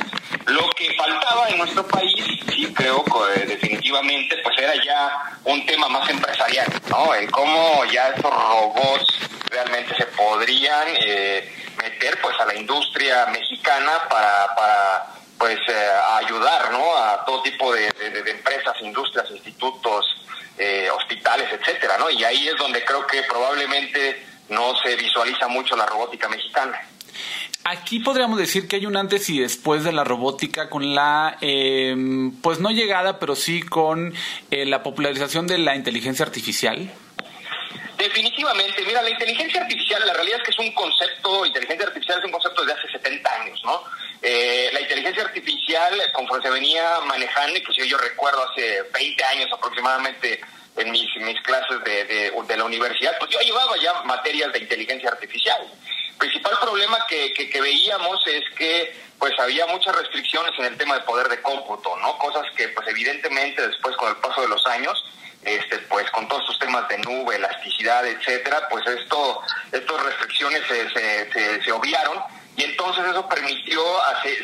Lo 0.47 0.69
que 0.71 0.95
faltaba 0.95 1.49
en 1.49 1.59
nuestro 1.59 1.87
país, 1.87 2.25
sí 2.53 2.73
creo 2.75 3.05
que 3.05 3.41
eh, 3.41 3.47
definitivamente, 3.47 4.37
pues 4.43 4.59
era 4.59 4.75
ya 4.75 5.39
un 5.45 5.65
tema 5.67 5.89
más 5.89 6.09
empresarial, 6.09 6.67
¿no? 6.91 7.15
El 7.15 7.31
cómo 7.31 7.85
ya 7.87 8.09
estos 8.09 8.33
robots 8.33 9.19
realmente 9.49 9.95
se 9.97 10.07
podrían 10.07 10.89
eh, 11.01 11.53
meter, 11.83 12.21
pues, 12.21 12.39
a 12.41 12.47
la 12.47 12.57
industria 12.57 13.27
mexicana 13.27 13.93
para, 14.11 14.55
para 14.55 15.07
pues, 15.39 15.59
eh, 15.69 15.91
ayudar, 16.23 16.71
¿no? 16.73 16.97
A 16.97 17.25
todo 17.25 17.43
tipo 17.43 17.73
de, 17.73 17.89
empresas, 18.27 18.75
industrias, 18.83 19.31
institutos, 19.31 20.16
etcétera, 21.67 21.99
¿no? 21.99 22.11
Y 22.11 22.23
ahí 22.25 22.49
es 22.49 22.57
donde 22.57 22.85
creo 22.85 23.07
que 23.07 23.23
probablemente 23.23 24.25
no 24.49 24.75
se 24.77 24.95
visualiza 24.97 25.49
mucho 25.49 25.77
la 25.77 25.87
robótica 25.87 26.29
mexicana. 26.29 26.81
Aquí 27.65 27.99
podríamos 27.99 28.39
decir 28.39 28.69
que 28.69 28.77
hay 28.77 28.87
un 28.87 28.97
antes 28.97 29.29
y 29.29 29.41
después 29.41 29.83
de 29.83 29.91
la 29.91 30.05
robótica 30.05 30.71
con 30.71 30.95
la, 30.95 31.37
em, 31.41 32.31
pues 32.41 32.61
no 32.61 32.71
llegada, 32.71 33.19
pero 33.19 33.35
sí 33.35 33.63
con 33.63 34.15
eh, 34.51 34.67
la 34.67 34.85
popularización 34.85 35.49
de 35.49 35.59
la 35.59 35.75
inteligencia 35.75 36.25
artificial. 36.25 36.93
Definitivamente, 37.99 38.85
mira, 38.87 39.03
la 39.03 39.11
inteligencia 39.11 39.63
artificial, 39.63 40.07
la 40.07 40.13
realidad 40.13 40.39
es 40.39 40.45
que 40.45 40.51
es 40.51 40.59
un 40.59 40.73
concepto, 40.73 41.45
inteligencia 41.47 41.87
artificial 41.87 42.19
es 42.19 42.25
un 42.27 42.31
concepto 42.31 42.65
de 42.65 42.73
hace 42.73 42.89
70 42.93 43.41
años, 43.41 43.61
¿no? 43.65 43.83
Eh, 44.23 44.71
la 44.73 44.81
inteligencia 44.81 45.25
artificial, 45.25 46.01
conforme 46.13 46.45
se 46.45 46.51
venía 46.51 47.01
manejando, 47.07 47.59
inclusive 47.59 47.89
yo 47.89 47.99
recuerdo 47.99 48.49
hace 48.51 48.83
20 48.93 49.25
años 49.25 49.49
aproximadamente 49.53 50.41
en 50.77 50.91
mis, 50.91 51.09
mis 51.17 51.41
clases 51.43 51.83
de, 51.85 52.05
de 52.05 52.57
la 52.57 52.65
universidad, 52.65 53.17
pues 53.19 53.31
yo 53.31 53.41
llevaba 53.41 53.77
ya 53.77 54.03
materias 54.03 54.53
de 54.53 54.61
inteligencia 54.61 55.11
artificial 55.11 55.67
principal 56.19 56.59
problema 56.61 56.99
que, 57.09 57.33
que, 57.33 57.61
veíamos 57.61 58.21
es 58.27 58.43
que 58.57 58.95
pues 59.19 59.33
había 59.39 59.67
muchas 59.67 59.95
restricciones 59.97 60.53
en 60.59 60.67
el 60.67 60.77
tema 60.77 60.95
de 60.95 61.01
poder 61.03 61.29
de 61.29 61.41
cómputo, 61.41 61.97
¿no? 61.97 62.19
Cosas 62.19 62.45
que 62.57 62.69
pues 62.69 62.87
evidentemente 62.89 63.67
después 63.67 63.97
con 63.97 64.11
el 64.11 64.17
paso 64.17 64.43
de 64.43 64.49
los 64.49 64.65
años, 64.67 65.05
este 65.45 65.79
pues 65.79 66.11
con 66.11 66.27
todos 66.29 66.43
estos 66.43 66.59
temas 66.59 66.89
de 66.89 66.99
nube, 66.99 67.37
elasticidad, 67.37 68.07
etcétera, 68.07 68.69
pues 68.69 68.87
esto, 68.87 69.41
estas 69.73 70.03
restricciones 70.03 70.63
se, 70.67 70.91
se, 70.91 71.63
se 71.63 71.73
obviaron 71.73 72.23
y 72.57 72.65
entonces 72.65 73.05
eso 73.05 73.29
permitió 73.29 73.83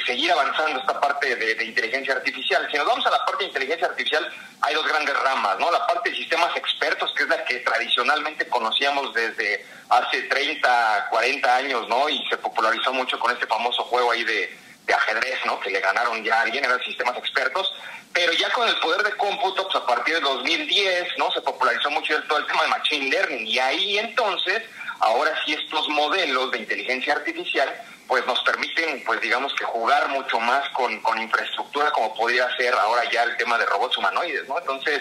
seguir 0.05 0.31
avanzando 0.33 0.79
esta 0.79 1.01
parte 1.01 1.35
de, 1.35 1.65
inteligencia 1.65 2.15
artificial. 2.15 2.69
Si 2.71 2.77
nos 2.77 2.87
vamos 2.87 3.07
a 3.07 3.11
la 3.11 3.25
parte 3.25 3.45
de 3.45 3.49
inteligencia 3.49 3.87
artificial, 3.87 4.31
hay 4.61 4.75
dos 4.75 4.87
grandes 4.87 5.19
ramas, 5.19 5.59
¿no? 5.59 5.71
La 5.71 5.87
parte 5.87 6.11
de 6.11 6.17
sistemas 6.17 6.55
expertos, 6.55 7.11
que 7.17 7.23
es 7.23 7.29
la 7.31 7.43
que 7.45 7.61
tradicionalmente 7.61 8.47
conocíamos 8.49 9.15
desde 9.15 9.65
hace 9.89 10.23
30, 10.25 11.07
40 11.09 11.57
años, 11.57 11.89
¿no? 11.89 12.07
Y 12.11 12.23
se 12.29 12.37
popularizó 12.37 12.93
mucho 12.93 13.19
con 13.19 13.33
este 13.33 13.47
famoso 13.47 13.83
juego 13.85 14.13
ahí 14.13 14.25
de, 14.25 14.59
ajedrez, 14.93 15.39
¿no? 15.47 15.59
Que 15.61 15.71
le 15.71 15.81
ganaron 15.81 16.23
ya 16.23 16.41
a 16.41 16.43
alguien, 16.43 16.67
eran 16.67 16.83
sistemas 16.83 17.17
expertos. 17.17 17.73
Pero 18.13 18.31
ya 18.35 18.51
con 18.51 18.69
el 18.69 18.77
poder 18.81 19.03
de 19.05 19.17
cómputo, 19.17 19.63
pues 19.63 19.77
a 19.77 19.87
partir 19.87 20.17
de 20.17 20.21
2010, 20.21 21.17
¿no? 21.17 21.33
Se 21.33 21.41
popularizó 21.41 21.91
mucho 21.91 22.15
el 22.15 22.27
tema 22.27 22.63
de 22.65 22.69
machine 22.69 23.09
learning. 23.09 23.47
Y 23.47 23.59
ahí 23.59 23.99
entonces, 23.99 24.63
ahora 25.01 25.33
sí 25.47 25.55
estos 25.55 25.89
modelos 25.89 26.51
de 26.51 26.59
inteligencia 26.59 27.15
artificial 27.15 27.73
pues 28.13 28.27
nos 28.27 28.43
permiten, 28.43 29.03
pues 29.07 29.23
digamos 29.23 29.55
que 29.55 29.65
jugar 29.65 30.07
mucho 30.11 30.39
más 30.39 30.69
con, 30.75 31.01
con 31.01 31.19
infraestructura 31.19 31.91
como 31.93 32.15
podría 32.15 32.47
ser 32.59 32.75
ahora 32.75 33.11
ya 33.11 33.23
el 33.23 33.39
tema 33.39 33.57
de 33.57 33.65
robots 33.65 33.97
humanoides, 33.97 34.47
¿no? 34.47 34.59
Entonces, 34.59 35.01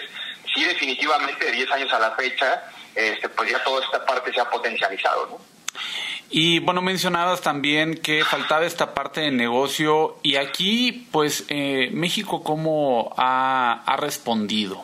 sí 0.54 0.64
definitivamente 0.64 1.44
de 1.44 1.52
10 1.52 1.70
años 1.72 1.92
a 1.92 1.98
la 1.98 2.12
fecha, 2.12 2.64
este, 2.94 3.28
pues 3.28 3.50
ya 3.50 3.62
toda 3.62 3.84
esta 3.84 4.02
parte 4.06 4.32
se 4.32 4.40
ha 4.40 4.48
potencializado, 4.48 5.26
¿no? 5.26 5.38
Y 6.30 6.60
bueno, 6.60 6.80
mencionabas 6.80 7.42
también 7.42 7.98
que 7.98 8.24
faltaba 8.24 8.64
esta 8.64 8.94
parte 8.94 9.20
de 9.20 9.30
negocio 9.30 10.16
y 10.22 10.36
aquí, 10.36 11.06
pues, 11.12 11.44
eh, 11.50 11.90
México, 11.92 12.42
¿cómo 12.42 13.12
ha, 13.18 13.82
ha 13.84 13.96
respondido? 13.98 14.80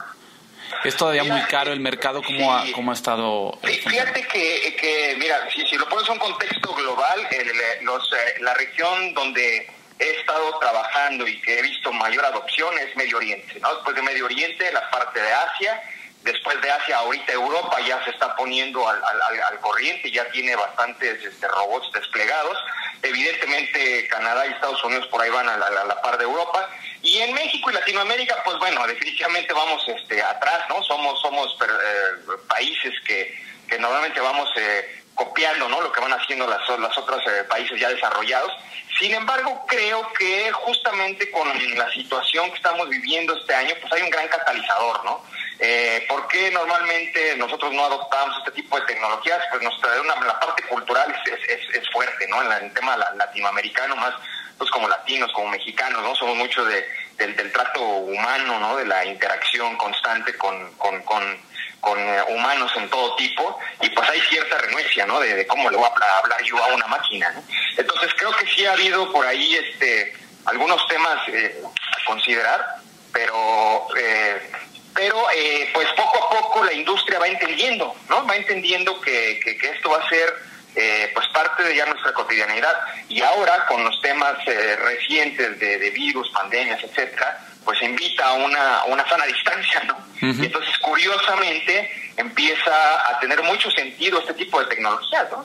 Es 0.84 0.96
todavía 0.96 1.24
muy 1.24 1.40
caro 1.42 1.72
el 1.72 1.80
mercado, 1.80 2.22
¿cómo, 2.22 2.54
ha, 2.54 2.64
cómo 2.72 2.90
ha 2.90 2.94
estado? 2.94 3.58
Fíjate 3.62 4.26
que, 4.26 4.76
que 4.80 5.16
mira, 5.18 5.48
si, 5.50 5.66
si 5.66 5.76
lo 5.76 5.88
pones 5.88 6.06
en 6.06 6.12
un 6.14 6.18
contexto 6.18 6.74
global, 6.74 7.26
el, 7.30 7.84
los, 7.84 8.12
eh, 8.12 8.34
la 8.40 8.54
región 8.54 9.14
donde 9.14 9.70
he 9.98 10.10
estado 10.20 10.58
trabajando 10.58 11.26
y 11.26 11.40
que 11.40 11.58
he 11.58 11.62
visto 11.62 11.92
mayor 11.92 12.24
adopción 12.24 12.72
es 12.78 12.94
Medio 12.96 13.16
Oriente, 13.16 13.58
¿no? 13.60 13.74
Después 13.74 13.96
de 13.96 14.02
Medio 14.02 14.26
Oriente, 14.26 14.70
la 14.72 14.88
parte 14.90 15.20
de 15.20 15.32
Asia, 15.32 15.82
después 16.22 16.60
de 16.60 16.70
Asia, 16.70 16.98
ahorita 16.98 17.32
Europa 17.32 17.78
ya 17.86 18.02
se 18.04 18.10
está 18.10 18.36
poniendo 18.36 18.88
al, 18.88 18.96
al, 18.96 19.42
al 19.42 19.60
corriente, 19.60 20.10
ya 20.10 20.28
tiene 20.30 20.54
bastantes 20.54 21.24
este, 21.24 21.48
robots 21.48 21.90
desplegados. 21.92 22.56
Evidentemente 23.02 24.08
Canadá 24.08 24.46
y 24.46 24.50
Estados 24.50 24.82
Unidos 24.84 25.06
por 25.08 25.22
ahí 25.22 25.30
van 25.30 25.48
a 25.48 25.56
la, 25.56 26.02
par 26.02 26.18
de 26.18 26.24
Europa. 26.24 26.68
Y 27.02 27.18
en 27.18 27.32
México 27.32 27.70
y 27.70 27.74
Latinoamérica, 27.74 28.42
pues 28.44 28.58
bueno, 28.58 28.86
definitivamente 28.86 29.52
vamos 29.52 29.86
este, 29.88 30.22
atrás, 30.22 30.68
¿no? 30.68 30.82
Somos, 30.82 31.20
somos 31.20 31.56
eh, 31.62 32.32
países 32.48 32.92
que, 33.06 33.40
que 33.68 33.78
normalmente 33.78 34.20
vamos 34.20 34.50
eh, 34.56 35.02
copiando, 35.14 35.68
¿no? 35.68 35.80
Lo 35.80 35.92
que 35.92 36.00
van 36.00 36.12
haciendo 36.12 36.46
las, 36.46 36.60
las 36.78 36.96
otros 36.96 37.22
eh, 37.26 37.44
países 37.44 37.78
ya 37.80 37.88
desarrollados. 37.88 38.52
Sin 38.98 39.14
embargo, 39.14 39.64
creo 39.68 40.12
que 40.12 40.50
justamente 40.52 41.30
con 41.30 41.48
la 41.76 41.90
situación 41.92 42.50
que 42.50 42.56
estamos 42.56 42.88
viviendo 42.88 43.36
este 43.36 43.54
año, 43.54 43.74
pues 43.80 43.92
hay 43.92 44.02
un 44.02 44.10
gran 44.10 44.26
catalizador, 44.28 45.04
¿no? 45.04 45.24
Eh, 45.60 46.06
¿Por 46.08 46.28
qué 46.28 46.50
normalmente 46.52 47.36
nosotros 47.36 47.72
no 47.72 47.84
adoptamos 47.84 48.38
este 48.38 48.52
tipo 48.52 48.78
de 48.78 48.86
tecnologías? 48.86 49.42
Pues 49.50 49.62
nuestra, 49.62 50.00
una, 50.00 50.14
la 50.24 50.38
parte 50.38 50.62
cultural 50.64 51.12
es, 51.26 51.48
es, 51.48 51.74
es 51.74 51.90
fuerte, 51.90 52.28
¿no? 52.28 52.42
En, 52.42 52.64
el 52.64 52.72
tema 52.72 52.96
latinoamericano, 52.96 53.96
más, 53.96 54.14
pues 54.56 54.70
como 54.70 54.88
latinos, 54.88 55.32
como 55.32 55.48
mexicanos, 55.48 56.02
¿no? 56.02 56.14
Somos 56.14 56.36
mucho 56.36 56.64
de, 56.64 56.86
del, 57.16 57.52
trato 57.52 57.80
humano, 57.82 58.60
¿no? 58.60 58.76
De 58.76 58.84
la 58.84 59.04
interacción 59.04 59.76
constante 59.76 60.36
con, 60.36 60.72
con, 60.74 61.02
con, 61.02 61.40
con 61.80 61.98
eh, 61.98 62.22
humanos 62.28 62.70
en 62.76 62.88
todo 62.88 63.16
tipo 63.16 63.58
y 63.80 63.90
pues 63.90 64.08
hay 64.08 64.20
cierta 64.22 64.58
renuencia, 64.58 65.06
¿no? 65.06 65.18
De, 65.18 65.44
cómo 65.48 65.70
le 65.70 65.76
voy 65.76 65.86
a 65.86 66.18
hablar 66.18 66.42
yo 66.44 66.62
a 66.62 66.74
una 66.74 66.86
máquina, 66.86 67.30
¿no? 67.32 67.42
Entonces 67.76 68.12
creo 68.16 68.30
que 68.36 68.46
sí 68.46 68.64
ha 68.64 68.72
habido 68.72 69.10
por 69.12 69.26
ahí 69.26 69.56
este 69.56 70.16
algunos 70.44 70.86
temas 70.88 71.28
eh, 71.28 71.62
a 71.64 72.04
considerar, 72.06 72.76
pero 73.12 73.86
eh, 73.96 74.50
pero 74.98 75.24
pues 75.72 75.88
poco 75.96 76.24
a 76.24 76.40
poco 76.40 76.64
la 76.64 76.72
industria 76.72 77.20
va 77.20 77.28
entendiendo, 77.28 77.94
¿no? 78.08 78.26
Va 78.26 78.34
entendiendo 78.34 79.00
que, 79.00 79.38
que, 79.44 79.56
que 79.56 79.70
esto 79.70 79.90
va 79.90 79.98
a 79.98 80.08
ser 80.08 80.34
eh, 80.74 81.10
pues 81.14 81.26
parte 81.28 81.62
de 81.62 81.76
ya 81.76 81.86
nuestra 81.86 82.12
cotidianidad. 82.12 82.74
Y 83.08 83.20
ahora 83.20 83.66
con 83.66 83.84
los 83.84 84.00
temas 84.02 84.36
eh, 84.46 84.76
recientes 84.76 85.58
de, 85.58 85.90
virus, 85.90 86.28
pandemias, 86.30 86.82
etcétera, 86.82 87.46
pues 87.64 87.80
invita 87.82 88.28
a 88.28 88.32
una, 88.34 88.84
una 88.86 89.08
sana 89.08 89.24
distancia, 89.34 89.82
¿no? 89.86 89.96
Y 90.20 90.46
entonces, 90.46 90.76
curiosamente, 90.78 92.12
empieza 92.16 93.08
a 93.08 93.20
tener 93.20 93.40
mucho 93.44 93.70
sentido 93.70 94.18
este 94.18 94.34
tipo 94.34 94.58
de 94.60 94.66
tecnologías, 94.66 95.30
¿no? 95.30 95.44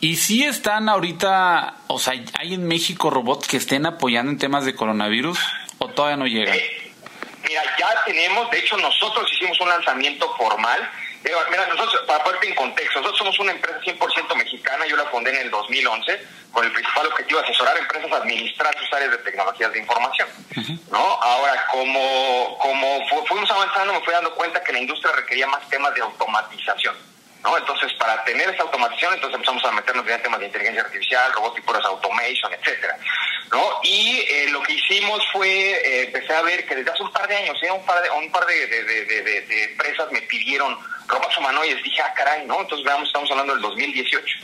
Y 0.00 0.16
si 0.16 0.44
están 0.44 0.88
ahorita, 0.88 1.74
o 1.86 1.98
sea, 1.98 2.14
¿hay 2.38 2.54
en 2.54 2.66
México 2.66 3.10
robots 3.10 3.46
que 3.46 3.56
estén 3.56 3.86
apoyando 3.86 4.30
en 4.32 4.38
temas 4.38 4.64
de 4.64 4.74
coronavirus 4.74 5.38
o 5.78 5.88
todavía 5.88 6.16
no 6.16 6.26
llegan? 6.26 6.54
Eh, 6.54 6.87
mira, 7.48 7.62
ya 7.78 8.04
tenemos, 8.04 8.50
de 8.50 8.58
hecho 8.58 8.76
nosotros 8.76 9.30
hicimos 9.32 9.58
un 9.60 9.68
lanzamiento 9.68 10.32
formal 10.36 10.88
Mira, 11.22 11.66
nosotros, 11.66 12.02
para 12.06 12.22
ponerte 12.22 12.48
en 12.48 12.54
contexto, 12.54 13.00
nosotros 13.00 13.18
somos 13.18 13.38
una 13.40 13.52
empresa 13.52 13.80
100% 13.80 14.36
mexicana, 14.36 14.86
yo 14.86 14.96
la 14.96 15.04
fundé 15.06 15.30
en 15.30 15.46
el 15.46 15.50
2011 15.50 16.26
con 16.52 16.64
el 16.64 16.72
principal 16.72 17.06
objetivo 17.08 17.40
de 17.40 17.46
asesorar 17.46 17.76
a 17.76 17.80
empresas 17.80 18.12
a 18.12 18.16
administrar 18.16 18.78
sus 18.78 18.92
áreas 18.92 19.10
de 19.10 19.18
tecnologías 19.18 19.72
de 19.72 19.78
información. 19.80 20.28
¿no? 20.90 20.98
Ahora, 20.98 21.66
como, 21.72 22.56
como 22.58 23.26
fuimos 23.26 23.50
avanzando, 23.50 23.94
me 23.94 24.00
fui 24.00 24.14
dando 24.14 24.34
cuenta 24.34 24.62
que 24.62 24.72
la 24.72 24.78
industria 24.78 25.12
requería 25.12 25.46
más 25.48 25.68
temas 25.68 25.92
de 25.94 26.02
automatización. 26.02 26.96
¿no? 27.42 27.58
Entonces, 27.58 27.92
para 27.94 28.22
tener 28.24 28.48
esa 28.50 28.62
automatización, 28.62 29.14
entonces 29.14 29.34
empezamos 29.34 29.64
a 29.64 29.72
meternos 29.72 30.08
en 30.08 30.22
temas 30.22 30.40
de 30.40 30.46
inteligencia 30.46 30.82
artificial, 30.82 31.32
robótica, 31.32 31.78
automation, 31.84 32.52
etcétera, 32.52 32.96
¿no? 33.50 33.80
Y 33.82 34.20
eh, 34.28 34.48
lo 34.50 34.62
que 34.62 34.74
hicimos 34.74 35.24
fue, 35.32 35.48
eh, 35.48 36.04
empecé 36.04 36.32
a 36.34 36.42
ver 36.42 36.66
que 36.66 36.76
desde 36.76 36.90
hace 36.90 37.02
un 37.02 37.12
par 37.12 37.26
de 37.28 37.36
años, 37.36 37.58
¿eh? 37.62 37.70
un 37.70 37.84
par 37.84 38.02
de, 38.02 38.10
un 38.10 38.30
par 38.30 38.46
de, 38.46 38.66
de 38.66 39.64
empresas 39.64 40.10
me 40.12 40.22
pidieron 40.22 40.76
robots 41.08 41.38
humanoides. 41.38 41.82
Dije, 41.82 42.02
ah, 42.02 42.12
caray, 42.14 42.46
¿no? 42.46 42.60
Entonces, 42.60 42.84
veamos, 42.84 43.08
estamos 43.08 43.30
hablando 43.30 43.54
del 43.54 43.62
2018. 43.62 44.38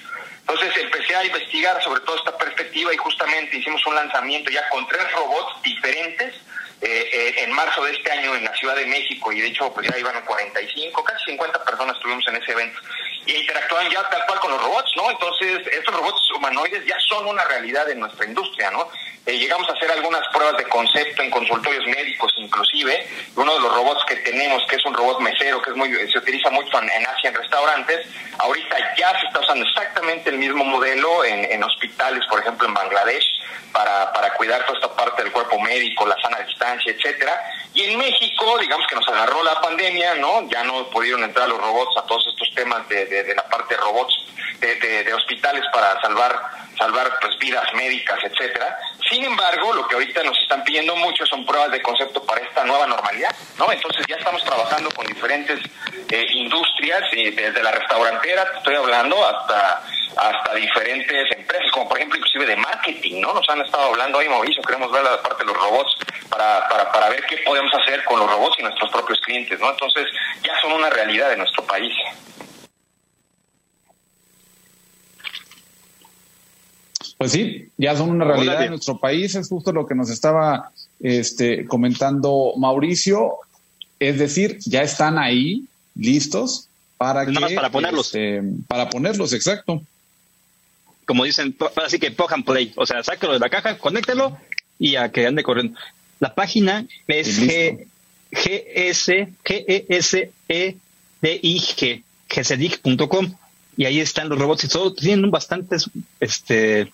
Entonces 0.46 0.76
empecé 0.76 1.16
a 1.16 1.24
investigar 1.24 1.82
sobre 1.82 2.00
toda 2.00 2.18
esta 2.18 2.36
perspectiva 2.36 2.92
y 2.92 2.98
justamente 2.98 3.56
hicimos 3.56 3.84
un 3.86 3.94
lanzamiento 3.94 4.50
ya 4.50 4.68
con 4.68 4.86
tres 4.86 5.10
robots 5.12 5.62
diferentes 5.62 6.34
eh, 6.82 7.08
eh, 7.12 7.34
en 7.38 7.52
marzo 7.52 7.82
de 7.84 7.92
este 7.92 8.10
año 8.10 8.34
en 8.36 8.44
la 8.44 8.54
Ciudad 8.54 8.76
de 8.76 8.84
México 8.84 9.32
y 9.32 9.40
de 9.40 9.46
hecho 9.48 9.72
pues 9.72 9.88
ya 9.88 9.98
iban 9.98 10.22
45, 10.22 11.02
casi 11.02 11.24
50 11.30 11.64
personas 11.64 11.96
estuvimos 11.96 12.28
en 12.28 12.36
ese 12.36 12.52
evento 12.52 12.78
y 13.26 13.36
interactúan 13.36 13.90
ya 13.90 14.08
tal 14.08 14.24
cual 14.26 14.40
con 14.40 14.50
los 14.52 14.62
robots, 14.62 14.90
¿no? 14.96 15.10
Entonces 15.10 15.66
estos 15.66 15.94
robots 15.94 16.30
humanoides 16.32 16.84
ya 16.86 16.96
son 17.08 17.26
una 17.26 17.44
realidad 17.44 17.88
en 17.90 18.00
nuestra 18.00 18.26
industria, 18.26 18.70
¿no? 18.70 18.88
Eh, 19.26 19.38
llegamos 19.38 19.68
a 19.70 19.72
hacer 19.72 19.90
algunas 19.90 20.26
pruebas 20.28 20.56
de 20.58 20.64
concepto 20.64 21.22
en 21.22 21.30
consultorios 21.30 21.86
médicos 21.86 22.32
inclusive. 22.36 23.06
Uno 23.36 23.54
de 23.54 23.60
los 23.60 23.74
robots 23.74 24.04
que 24.06 24.16
tenemos, 24.16 24.66
que 24.68 24.76
es 24.76 24.84
un 24.84 24.94
robot 24.94 25.20
mesero, 25.20 25.62
que 25.62 25.70
es 25.70 25.76
muy 25.76 25.90
se 26.10 26.18
utiliza 26.18 26.50
mucho 26.50 26.78
en, 26.80 27.06
Asia 27.06 27.30
en 27.30 27.34
restaurantes, 27.34 28.06
ahorita 28.38 28.76
ya 28.96 29.18
se 29.18 29.26
está 29.26 29.40
usando 29.40 29.64
exactamente 29.64 30.30
el 30.30 30.38
mismo 30.38 30.64
modelo 30.64 31.24
en, 31.24 31.44
en 31.50 31.64
hospitales, 31.64 32.24
por 32.28 32.40
ejemplo 32.40 32.68
en 32.68 32.74
Bangladesh, 32.74 33.33
para, 33.72 34.12
para 34.12 34.34
cuidar 34.34 34.64
toda 34.66 34.78
esta 34.78 34.94
parte 34.94 35.22
del 35.22 35.32
cuerpo 35.32 35.58
médico, 35.60 36.06
la 36.06 36.20
sana 36.20 36.38
distancia, 36.38 36.92
etcétera. 36.92 37.40
Y 37.72 37.82
en 37.82 37.98
México, 37.98 38.58
digamos 38.58 38.86
que 38.88 38.96
nos 38.96 39.08
agarró 39.08 39.42
la 39.42 39.60
pandemia, 39.60 40.14
¿no? 40.14 40.48
Ya 40.48 40.62
no 40.64 40.88
pudieron 40.90 41.24
entrar 41.24 41.48
los 41.48 41.58
robots 41.58 41.96
a 41.98 42.06
todos 42.06 42.26
estos 42.28 42.54
temas 42.54 42.88
de, 42.88 43.06
de, 43.06 43.34
la 43.34 43.48
parte 43.48 43.74
de 43.74 43.80
robots 43.80 44.14
de, 44.60 45.04
de, 45.04 45.12
hospitales 45.14 45.64
para 45.72 46.00
salvar 46.00 46.64
salvar 46.78 47.18
pues 47.20 47.38
vidas 47.38 47.72
médicas, 47.74 48.18
etcétera. 48.24 48.78
Sin 49.10 49.24
embargo, 49.24 49.72
lo 49.74 49.86
que 49.86 49.94
ahorita 49.94 50.22
nos 50.22 50.38
están 50.40 50.64
pidiendo 50.64 50.96
mucho 50.96 51.26
son 51.26 51.44
pruebas 51.44 51.70
de 51.70 51.82
concepto 51.82 52.24
para 52.24 52.40
esta 52.40 52.64
nueva 52.64 52.86
normalidad, 52.86 53.34
¿no? 53.58 53.70
Entonces 53.70 54.04
ya 54.08 54.16
estamos 54.16 54.42
trabajando 54.44 54.90
con 54.90 55.06
diferentes 55.06 55.60
eh, 56.10 56.26
industrias, 56.32 57.02
y 57.12 57.30
desde 57.30 57.62
la 57.62 57.72
restaurantera, 57.72 58.50
te 58.50 58.58
estoy 58.58 58.74
hablando, 58.76 59.16
hasta 59.26 59.84
hasta 60.16 60.54
diferentes 60.54 61.30
empresas, 61.36 61.70
como 61.72 61.88
por 61.88 61.98
ejemplo 61.98 62.18
inclusive 62.18 62.46
de 62.46 62.56
marketing, 62.56 63.20
¿no? 63.20 63.34
Nos 63.34 63.48
han 63.48 63.60
estado 63.60 63.88
hablando, 63.88 64.18
hoy 64.18 64.28
Mauricio, 64.28 64.62
queremos 64.62 64.90
ver 64.92 65.02
la 65.02 65.20
parte 65.20 65.44
de 65.44 65.52
los 65.52 65.56
robots 65.56 65.96
para, 66.28 66.68
para, 66.68 66.92
para 66.92 67.08
ver 67.08 67.24
qué 67.26 67.38
podemos 67.38 67.72
hacer 67.74 68.04
con 68.04 68.20
los 68.20 68.30
robots 68.30 68.56
y 68.58 68.62
nuestros 68.62 68.90
propios 68.90 69.20
clientes, 69.20 69.58
¿no? 69.58 69.70
Entonces 69.70 70.06
ya 70.42 70.52
son 70.60 70.72
una 70.72 70.90
realidad 70.90 71.30
de 71.30 71.36
nuestro 71.36 71.64
país. 71.64 71.92
Pues 77.18 77.32
sí, 77.32 77.68
ya 77.76 77.96
son 77.96 78.10
una 78.10 78.24
realidad 78.24 78.64
en 78.64 78.70
nuestro 78.70 78.98
país, 78.98 79.34
es 79.34 79.48
justo 79.48 79.72
lo 79.72 79.86
que 79.86 79.94
nos 79.94 80.10
estaba 80.10 80.72
este, 81.00 81.64
comentando 81.66 82.54
Mauricio, 82.56 83.34
es 84.00 84.18
decir, 84.18 84.58
ya 84.64 84.82
están 84.82 85.18
ahí 85.18 85.64
listos 85.94 86.68
para 86.96 87.24
que, 87.24 87.32
para 87.54 87.70
ponerlos. 87.70 88.06
Este, 88.06 88.42
para 88.66 88.90
ponerlos, 88.90 89.32
exacto. 89.32 89.82
Como 91.06 91.24
dicen, 91.24 91.56
así 91.84 91.98
que 91.98 92.10
plug 92.10 92.32
and 92.32 92.44
play, 92.44 92.72
o 92.76 92.84
sea, 92.86 93.02
sáquelo 93.02 93.34
de 93.34 93.38
la 93.38 93.48
caja, 93.50 93.78
conéctelo 93.78 94.36
y 94.78 94.96
a 94.96 95.10
que 95.12 95.26
ande 95.26 95.42
corriendo. 95.42 95.78
La 96.18 96.34
página 96.34 96.86
es 97.06 97.40
G, 97.40 97.86
GS, 98.32 99.28
G-E-S-E-D-I-G, 99.44 100.82
GSDIG.com 102.28 103.34
y 103.76 103.84
ahí 103.86 104.00
están 104.00 104.28
los 104.28 104.38
robots 104.38 104.64
y 104.64 104.68
todo, 104.68 104.94
tienen 104.94 105.30
bastantes 105.30 105.90
este, 106.20 106.90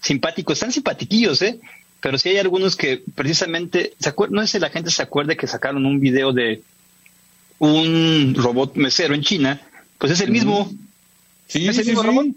simpáticos, 0.00 0.54
están 0.54 0.72
simpatiquillos, 0.72 1.42
¿eh? 1.42 1.60
Pero 2.00 2.18
sí 2.18 2.30
hay 2.30 2.38
algunos 2.38 2.76
que 2.76 3.02
precisamente, 3.14 3.94
¿se 3.98 4.14
no 4.30 4.40
sé 4.40 4.46
si 4.46 4.58
la 4.58 4.70
gente 4.70 4.90
se 4.90 5.02
acuerde 5.02 5.36
que 5.36 5.46
sacaron 5.46 5.84
un 5.84 6.00
video 6.00 6.32
de 6.32 6.62
un 7.60 8.34
robot 8.36 8.74
mesero 8.76 9.14
en 9.14 9.22
China, 9.22 9.60
pues 9.98 10.12
es 10.12 10.20
el 10.22 10.30
mismo. 10.30 10.72
Sí, 11.46 11.68
¿Es 11.68 11.78
el 11.78 11.84
sí, 11.84 11.90
mismo 11.90 12.22
sí. 12.22 12.34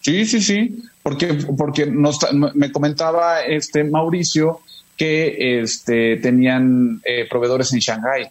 Sí, 0.00 0.26
sí, 0.26 0.40
sí. 0.40 0.82
Porque, 1.02 1.34
porque 1.56 1.86
nos, 1.86 2.18
me 2.32 2.70
comentaba 2.70 3.42
este 3.42 3.82
Mauricio 3.82 4.60
que 4.96 5.60
este 5.60 6.16
tenían 6.18 7.00
eh, 7.04 7.26
proveedores 7.28 7.72
en 7.72 7.80
Shanghai. 7.80 8.30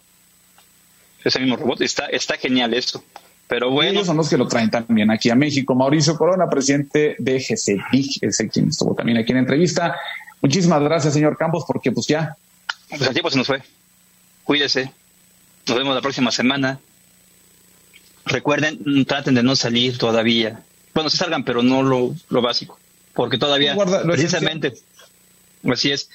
Es 1.24 1.34
el 1.34 1.42
mismo 1.42 1.56
robot, 1.56 1.82
está, 1.82 2.06
está 2.06 2.36
genial 2.36 2.72
eso. 2.72 3.02
Pero 3.48 3.70
bueno. 3.70 3.92
Ellos 3.92 4.06
son 4.06 4.18
los 4.18 4.28
que 4.28 4.36
lo 4.36 4.46
traen 4.46 4.70
también 4.70 5.10
aquí 5.10 5.30
a 5.30 5.34
México. 5.34 5.74
Mauricio 5.74 6.16
Corona, 6.16 6.48
presidente 6.48 7.16
de 7.18 7.38
GCDIG, 7.38 8.18
es 8.20 8.40
el 8.40 8.50
quien 8.50 8.68
estuvo 8.68 8.94
también 8.94 9.18
aquí 9.18 9.32
en 9.32 9.38
entrevista. 9.38 9.96
Muchísimas 10.40 10.82
gracias, 10.82 11.14
señor 11.14 11.36
Campos, 11.36 11.64
porque 11.66 11.90
pues 11.90 12.06
ya. 12.06 12.36
Pues 12.90 13.02
el 13.02 13.12
tiempo 13.12 13.30
se 13.30 13.38
nos 13.38 13.46
fue. 13.46 13.62
Cuídese. 14.44 14.92
Nos 15.66 15.76
vemos 15.76 15.94
la 15.94 16.00
próxima 16.00 16.30
semana. 16.30 16.78
Recuerden, 18.26 19.04
traten 19.06 19.34
de 19.34 19.42
no 19.42 19.56
salir 19.56 19.96
todavía. 19.96 20.62
Bueno, 20.94 21.08
se 21.08 21.16
salgan, 21.16 21.44
pero 21.44 21.62
no 21.62 21.82
lo, 21.82 22.14
lo 22.28 22.42
básico. 22.42 22.78
Porque 23.14 23.38
todavía, 23.38 23.76
precisamente, 24.04 24.74
así 25.70 25.90
es. 25.90 26.10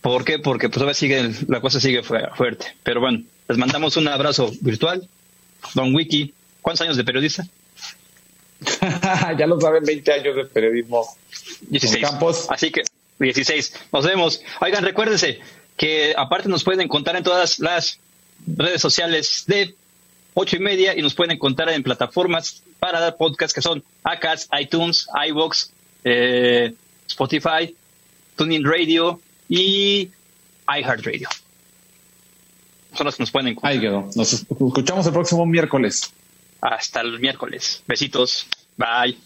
¿Por 0.00 0.24
qué? 0.24 0.38
Porque 0.38 0.68
pues 0.68 0.74
todavía 0.74 0.94
sigue, 0.94 1.30
la 1.48 1.60
cosa 1.60 1.80
sigue 1.80 2.02
fuerte. 2.02 2.76
Pero 2.82 3.00
bueno, 3.00 3.24
les 3.48 3.58
mandamos 3.58 3.96
un 3.96 4.08
abrazo 4.08 4.50
virtual. 4.60 5.08
Don 5.74 5.94
Wiki, 5.94 6.32
¿Cuántos 6.62 6.82
años 6.82 6.96
de 6.96 7.04
periodista? 7.04 7.46
ya 9.38 9.46
lo 9.46 9.60
saben, 9.60 9.84
20 9.84 10.12
años 10.12 10.36
de 10.36 10.44
periodismo. 10.44 11.06
16. 11.68 12.04
Campos. 12.04 12.46
Así 12.50 12.70
que 12.70 12.82
16. 13.18 13.74
Nos 13.92 14.04
vemos. 14.04 14.42
Oigan, 14.60 14.84
recuérdense 14.84 15.40
que 15.76 16.14
aparte 16.16 16.48
nos 16.48 16.64
pueden 16.64 16.82
encontrar 16.82 17.16
en 17.16 17.24
todas 17.24 17.58
las 17.58 17.98
redes 18.46 18.80
sociales 18.80 19.44
de 19.46 19.74
ocho 20.34 20.56
y 20.56 20.60
media 20.60 20.96
y 20.96 21.02
nos 21.02 21.14
pueden 21.14 21.32
encontrar 21.32 21.70
en 21.70 21.82
plataformas 21.82 22.62
para 22.78 23.00
dar 23.00 23.16
podcast 23.16 23.54
que 23.54 23.62
son 23.62 23.82
Acast, 24.02 24.52
iTunes, 24.58 25.08
iVoox, 25.28 25.70
eh, 26.04 26.74
Spotify, 27.06 27.74
TuneIn 28.36 28.64
Radio 28.64 29.20
y 29.48 30.10
iHeartRadio. 30.68 31.28
Son 32.94 33.06
las 33.06 33.16
que 33.16 33.22
nos 33.22 33.30
pueden 33.30 33.48
encontrar. 33.48 33.72
Ahí 33.72 33.80
quedó. 33.80 34.08
Nos 34.14 34.32
escuchamos 34.32 35.06
el 35.06 35.12
próximo 35.12 35.46
miércoles. 35.46 36.12
Hasta 36.60 37.00
el 37.00 37.18
miércoles. 37.20 37.82
Besitos. 37.86 38.46
Bye. 38.76 39.16